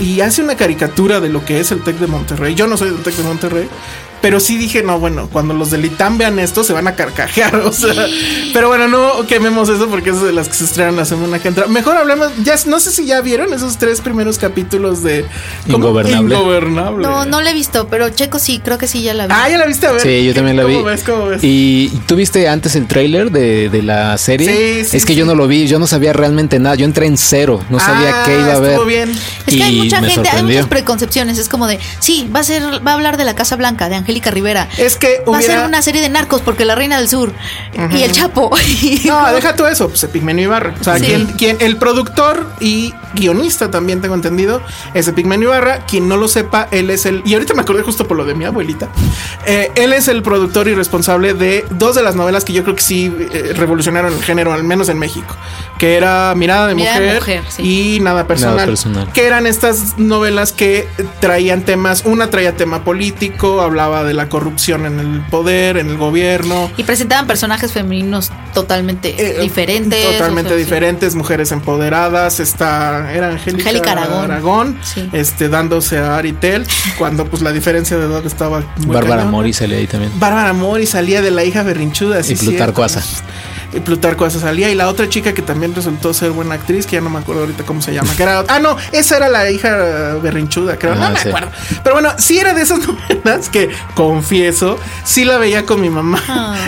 [0.00, 2.54] y hace una caricatura de lo que es el Tec de Monterrey.
[2.54, 3.68] Yo no soy del Tec de Monterrey,
[4.24, 7.56] pero sí dije, no, bueno, cuando los del ITAM vean esto se van a carcajear,
[7.66, 7.92] o sea,
[8.54, 11.48] pero bueno, no quememos eso porque es de las que se estrenan la semana que
[11.48, 11.66] entra.
[11.66, 15.26] Mejor hablemos, ya no sé si ya vieron esos tres primeros capítulos de
[15.70, 15.76] ¿cómo?
[15.76, 16.34] Ingobernable.
[16.36, 17.06] Ingobernable.
[17.06, 19.34] No, no la he visto, pero Checo sí, creo que sí ya la vi.
[19.36, 20.00] Ah, ya la viste a ver.
[20.00, 20.72] Sí, yo también la vi.
[20.72, 21.02] ¿Cómo ves?
[21.04, 21.40] ¿Cómo ves?
[21.44, 24.48] ¿Y tú viste antes el tráiler de, de la serie?
[24.48, 25.18] Sí, sí, Es que sí.
[25.18, 26.76] yo no lo vi, yo no sabía realmente nada.
[26.76, 28.70] Yo entré en cero, no sabía Ah, qué iba a ver.
[28.70, 29.10] estuvo bien.
[29.10, 31.36] Es que hay Y mucha gente, hay muchas preconcepciones.
[31.36, 33.96] Es como de, sí, va a ser, va a hablar de la Casa Blanca, de
[34.14, 34.68] Angélica Rivera.
[34.78, 37.32] Es que Va a ser una serie de narcos porque la reina del sur
[37.92, 38.50] y el Chapo.
[39.04, 40.74] No, deja todo eso, pues Epigmenio Ibarra.
[40.80, 41.06] O sea, Sí.
[41.06, 44.60] quien, quien- el productor y guionista también tengo entendido
[44.94, 45.84] es Epigmenio Ibarra.
[45.86, 47.22] Quien no lo sepa, él es el.
[47.24, 48.88] Y ahorita me acordé justo por lo de mi abuelita.
[49.46, 52.76] Eh, él es el productor y responsable de dos de las novelas que yo creo
[52.76, 55.34] que sí eh, revolucionaron el género, al menos en México.
[55.78, 57.96] Que era Mirada de Mirada de Mujer, Mujer, sí.
[57.96, 59.12] y Nada personal, Nada Personal.
[59.12, 60.88] Que eran estas novelas que
[61.20, 62.02] traían temas.
[62.04, 66.70] Una traía tema político, hablaba de la corrupción en el poder, en el gobierno.
[66.76, 70.02] Y presentaban personajes femeninos totalmente Eh, diferentes.
[70.12, 70.64] Totalmente o sea, sí.
[70.64, 72.40] diferentes, mujeres empoderadas.
[72.40, 74.78] Está, era Angélica Angélica Aragón.
[74.82, 75.08] Sí.
[75.12, 76.66] este, dándose a Aritel,
[76.98, 79.24] cuando pues la diferencia de edad estaba muy Bárbara.
[79.24, 80.12] Mori sale ahí también.
[80.18, 82.22] Bárbara Mori salía de la hija berrinchuda.
[82.22, 83.00] sí, Y Plutarco cierto.
[83.00, 83.24] Asa.
[83.74, 84.70] Y Plutarco Asa salía.
[84.70, 87.42] Y la otra chica que también resultó ser buena actriz, que ya no me acuerdo
[87.42, 88.14] ahorita cómo se llama.
[88.16, 90.94] Que era, ah, no, esa era la hija berrinchuda, creo.
[90.94, 91.28] no Ah, me sí.
[91.28, 91.50] acuerdo.
[91.82, 96.22] Pero bueno, sí era de esas novelas que, confieso, sí la veía con mi mamá.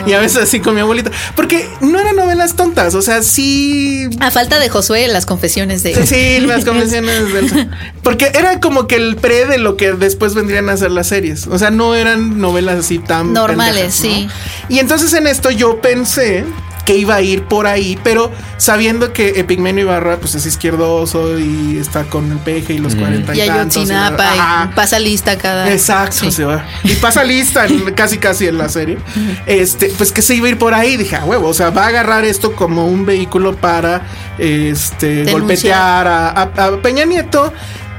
[0.06, 1.10] Y a veces así con mi abuelita.
[1.34, 2.94] Porque no eran novelas tontas.
[2.94, 6.06] O sea, sí A falta de Josué, las confesiones de.
[6.06, 7.70] Sí, las convenciones del...
[8.02, 11.46] Porque era como que el pre de lo que después vendrían a ser las series.
[11.46, 13.32] O sea, no eran novelas así tan...
[13.32, 14.30] Normales, pendejas, ¿no?
[14.68, 14.74] sí.
[14.74, 16.44] Y entonces en esto yo pensé
[16.86, 21.76] que iba a ir por ahí, pero sabiendo que Epigmenio Ibarra pues es izquierdoso y
[21.78, 23.88] está con el peje y los 40 y, Y tantos.
[23.90, 24.70] y Ajá.
[24.70, 25.70] y pasa lista cada.
[25.70, 26.30] Exacto, Sí.
[26.32, 26.64] se va.
[26.84, 28.96] Y pasa lista en- casi casi en la serie.
[29.46, 30.96] Este, pues que se iba a ir por ahí.
[30.96, 34.02] Dije, a huevo, o sea, va a agarrar esto como un vehículo para
[34.38, 35.40] este Denunciar.
[35.40, 37.52] golpetear a, a- a Peña Nieto.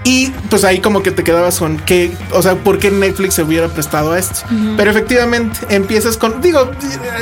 [0.08, 3.43] Y pues ahí como que te quedabas con que, o sea, ¿por qué Netflix se
[3.43, 4.39] hubiera prestado a esto?
[4.78, 6.72] Pero efectivamente empiezas con, digo,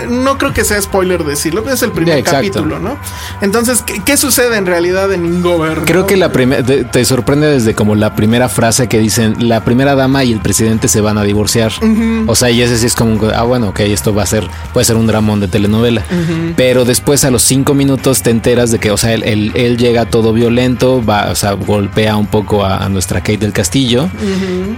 [0.10, 2.38] no creo que sea spoiler decirlo, es el primer exacto.
[2.38, 2.98] capítulo, ¿no?
[3.42, 5.86] Entonces, ¿qué, qué sucede en realidad en Ingobernable?
[5.92, 9.64] Creo que la primera te, te sorprende desde como la primera frase que dicen la
[9.64, 11.72] primera dama y el presidente se van a divorciar.
[12.28, 14.86] O sea, y ese sí es como ah bueno, ok, esto va a ser puede
[14.86, 16.04] ser un dramón de telenovela.
[16.56, 19.78] Pero después a los cinco minutos te enteras de que, o sea, él, él- él
[19.78, 24.10] llega todo violento, va, o sea, golpea un poco a, a nuestra Kate del Castillo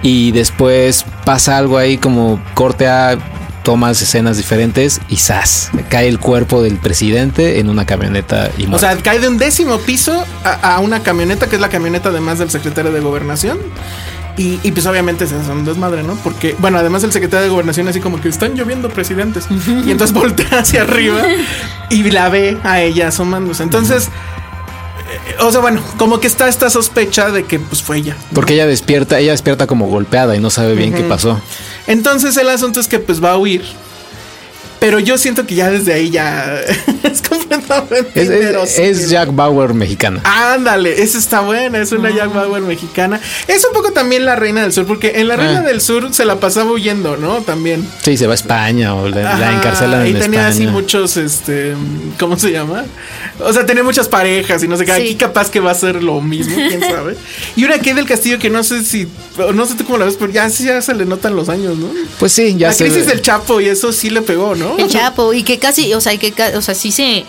[0.02, 3.18] y después pasa algo ahí como corte a
[3.64, 5.72] tomas escenas diferentes y ¡zas!
[5.90, 9.78] cae el cuerpo del presidente en una camioneta y O sea, cae de un décimo
[9.80, 13.58] piso a, a una camioneta, que es la camioneta además del secretario de gobernación.
[14.38, 16.14] Y, y, pues obviamente es un desmadre, ¿no?
[16.24, 19.48] Porque, bueno, además el secretario de gobernación así como que están lloviendo presidentes.
[19.86, 21.22] Y entonces voltea hacia arriba
[21.90, 23.64] y la ve a ella asomándose.
[23.64, 24.10] Entonces,
[25.40, 28.18] o sea, bueno, como que está esta sospecha de que pues fue ella.
[28.34, 31.42] Porque ella despierta, ella despierta como golpeada y no sabe bien qué pasó.
[31.88, 33.64] Entonces el asunto es que pues va a huir.
[34.80, 36.60] Pero yo siento que ya desde ahí ya
[37.04, 40.22] es completamente Es, es- Jack Bauer mexicana.
[40.24, 43.20] Ándale, esa está buena, es una Jack Bauer mexicana.
[43.48, 45.62] Es un poco también la Reina del Sur, porque en la Reina Ah.
[45.64, 47.42] del Sur se la pasaba huyendo, ¿no?
[47.42, 47.88] También.
[48.04, 50.72] Sí, se va a España o la, la Ajá, encarcelan y en tenía así España.
[50.80, 51.74] muchos, este,
[52.20, 52.86] ¿cómo se llama?
[53.40, 54.94] O sea, tenía muchas parejas y no sé qué.
[54.96, 55.02] Sí.
[55.02, 57.16] Aquí capaz que va a ser lo mismo, quién sabe.
[57.56, 59.08] Y una que del Castillo que no sé si,
[59.56, 61.88] no sé tú cómo la ves, pero ya, se le notan los años, ¿no?
[62.20, 63.14] Pues sí, ya la se crisis ve.
[63.14, 64.67] del Chapo y eso sí le pegó, ¿no?
[64.78, 67.26] El Chapo, y que casi, o sea, que o sea, sí se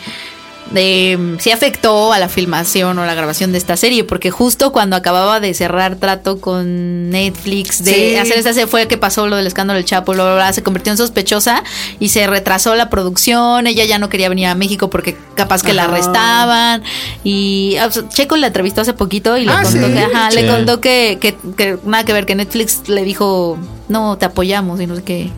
[0.75, 4.97] eh, sí afectó a la filmación o la grabación de esta serie, porque justo cuando
[4.97, 8.17] acababa de cerrar trato con Netflix, de Sí.
[8.17, 10.63] hacer esta serie fue que pasó lo del escándalo del Chapo, bla, bla, bla, se
[10.63, 11.65] convirtió en sospechosa
[12.01, 15.73] y se retrasó la producción, ella ya no quería venir a México porque capaz que
[15.73, 16.83] la arrestaban
[17.25, 19.93] y o sea, Checo la entrevistó hace poquito y le Ah, contó ¿sí?
[19.95, 23.57] que, ajá, le contó que, que, que nada que ver, que Netflix le dijo,
[23.89, 25.31] no, te apoyamos y no sé qué.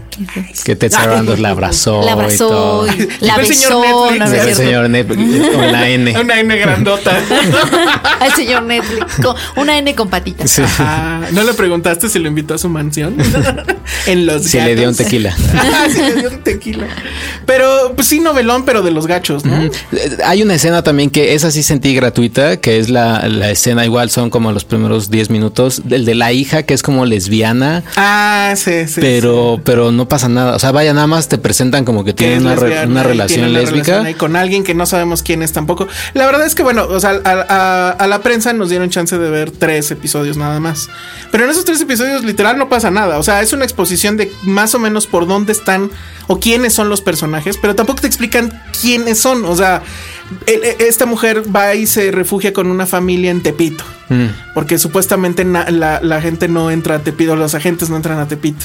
[0.65, 2.01] Que Ted Sarandos la abrazó.
[2.03, 2.87] La y abrazó todo.
[2.89, 4.19] y la el señor besó, Netflix.
[4.19, 6.19] no, no es El señor Netflix con la N.
[6.21, 7.19] Una N grandota.
[8.21, 9.15] Al señor Netflix.
[9.23, 10.51] con una N con patitas.
[10.51, 10.63] Sí.
[10.79, 13.17] Ah, ¿No le preguntaste si lo invitó a su mansión?
[14.07, 15.07] en los Si le dio un Gatos.
[15.07, 15.35] tequila.
[15.55, 16.87] Ah, sí le dio un tequila.
[17.47, 19.71] Pero, pues sí, novelón, pero de los gachos, ¿no?
[20.25, 24.11] Hay una escena también que esa sí sentí gratuita, que es la, la escena igual
[24.11, 28.40] son como los primeros 10 minutos, el de la hija que es como lesbiana, Ah,
[28.57, 29.01] sí, sí.
[29.01, 32.25] pero pero no pasa nada, o sea, vaya nada más te presentan como que que
[32.25, 33.83] tiene es una, re- relación tiene lésbica.
[33.85, 35.87] relación ahí con alguien que no sabemos quién es tampoco.
[36.15, 39.17] La verdad es que, bueno, o sea, a, a- a la prensa nos dieron chance
[39.19, 40.89] de ver tres episodios nada más.
[41.31, 43.19] Pero en esos tres episodios literal no pasa nada.
[43.19, 45.91] O sea, es una exposición de más o menos por dónde están
[46.27, 49.45] o quiénes son los personajes, pero tampoco te explican quiénes son.
[49.45, 49.83] O sea,
[50.47, 53.85] el- e- esta mujer va y se refugia con una familia en Tepito.
[54.09, 54.27] Mm.
[54.55, 58.27] Porque supuestamente na- la, la gente no entra a Tepito, los agentes no entran a
[58.31, 58.65] Tepito.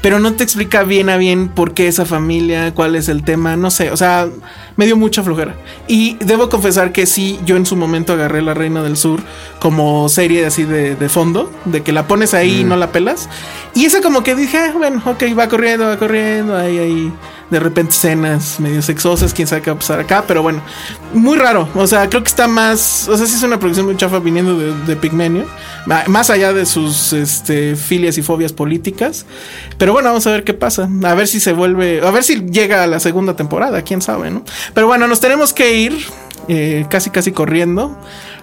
[0.00, 3.56] Pero no te explica bien a bien por qué esa familia, cuál es el tema,
[3.56, 3.90] no sé.
[3.90, 4.28] O sea,
[4.76, 5.56] me dio mucha flojera.
[5.86, 9.20] Y debo confesar que sí, yo en su momento agarré La Reina del Sur
[9.58, 13.28] como serie así de, de fondo, de que la pones ahí y no la pelas.
[13.74, 17.12] Y esa como que dije, ah, bueno, ok, va corriendo, va corriendo, ahí, ahí.
[17.50, 20.62] De repente escenas medio sexosas, quién sabe qué va a pasar acá, pero bueno,
[21.12, 21.68] muy raro.
[21.74, 23.08] O sea, creo que está más.
[23.08, 25.46] O sea, sí es una producción muy chafa viniendo de, de Pigmenio,
[26.06, 29.26] más allá de sus este, filias y fobias políticas.
[29.78, 30.88] Pero bueno, vamos a ver qué pasa.
[31.02, 32.00] A ver si se vuelve.
[32.06, 34.44] A ver si llega a la segunda temporada, quién sabe, ¿no?
[34.74, 35.98] Pero bueno, nos tenemos que ir
[36.48, 37.96] eh, casi, casi corriendo.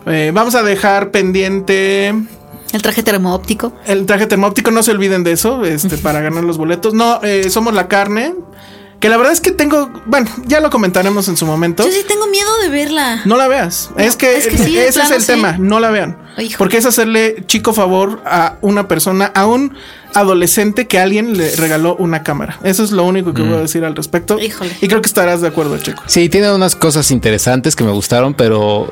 [0.05, 2.13] Eh, vamos a dejar pendiente.
[2.71, 3.73] El traje termoóptico.
[3.85, 6.93] El traje termóptico, no se olviden de eso, este, para ganar los boletos.
[6.93, 8.33] No, eh, somos la carne.
[8.99, 11.85] Que la verdad es que tengo, bueno, ya lo comentaremos en su momento.
[11.85, 13.21] Yo sí tengo miedo de verla.
[13.25, 13.91] No la veas.
[13.97, 15.27] es que, es que sí, de ese es el sí.
[15.27, 15.55] tema.
[15.59, 16.17] No la vean.
[16.57, 19.75] Porque es hacerle chico favor a una persona, a un
[20.13, 22.59] adolescente que alguien le regaló una cámara.
[22.63, 24.39] Eso es lo único que voy a decir al respecto.
[24.39, 24.75] Híjole.
[24.81, 26.01] Y creo que estarás de acuerdo, Checo.
[26.07, 28.91] Sí, tiene unas cosas interesantes que me gustaron, pero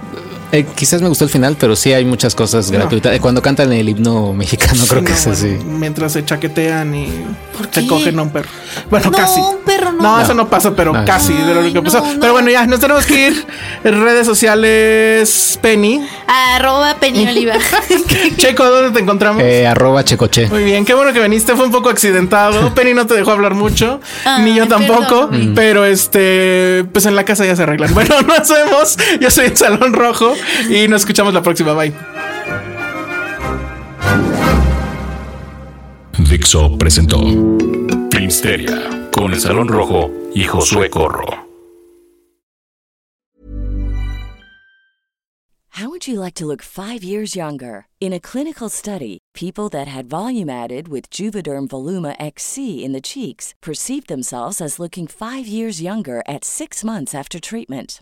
[0.51, 3.15] eh, quizás me gustó el final, pero sí hay muchas cosas gratuitas.
[3.15, 5.65] Eh, Cuando cantan el himno mexicano, creo que es bueno, así.
[5.65, 7.09] Mientras se chaquetean y
[7.57, 8.49] ¿Por se cogen a un perro.
[8.89, 9.39] Bueno, No, casi.
[9.39, 10.01] un perro no.
[10.03, 11.05] No, eso no pasa, pero No.
[11.05, 12.01] casi de lo que pasó.
[12.01, 12.19] no, no.
[12.19, 13.45] Pero bueno, ya nos tenemos que ir.
[13.83, 16.05] Redes sociales, Penny.
[16.27, 17.53] Arroba Penny Oliva.
[18.37, 19.41] Checo, ¿dónde te encontramos?
[19.43, 20.47] Eh, arroba checoche.
[20.49, 22.73] Muy bien, qué bueno que viniste, fue un poco accidentado.
[22.75, 25.53] Penny no te dejó hablar mucho, Ay, ni yo tampoco, perdón.
[25.55, 27.85] pero este, pues en la casa ya se arreglan.
[27.93, 28.97] Bueno, nos vemos.
[29.21, 30.33] Yo soy el Salón Rojo
[30.69, 31.73] y nos escuchamos la próxima.
[31.73, 31.93] Bye.
[36.35, 37.17] Dixo presentó
[38.11, 41.27] Filmsteria con el Salón Rojo y Josué Corro.
[45.69, 47.87] How would you like to look five years younger?
[48.01, 52.99] In a clinical study, people that had volume added with Juvederm Voluma XC in the
[52.99, 58.01] cheeks perceived themselves as looking five years younger at six months after treatment.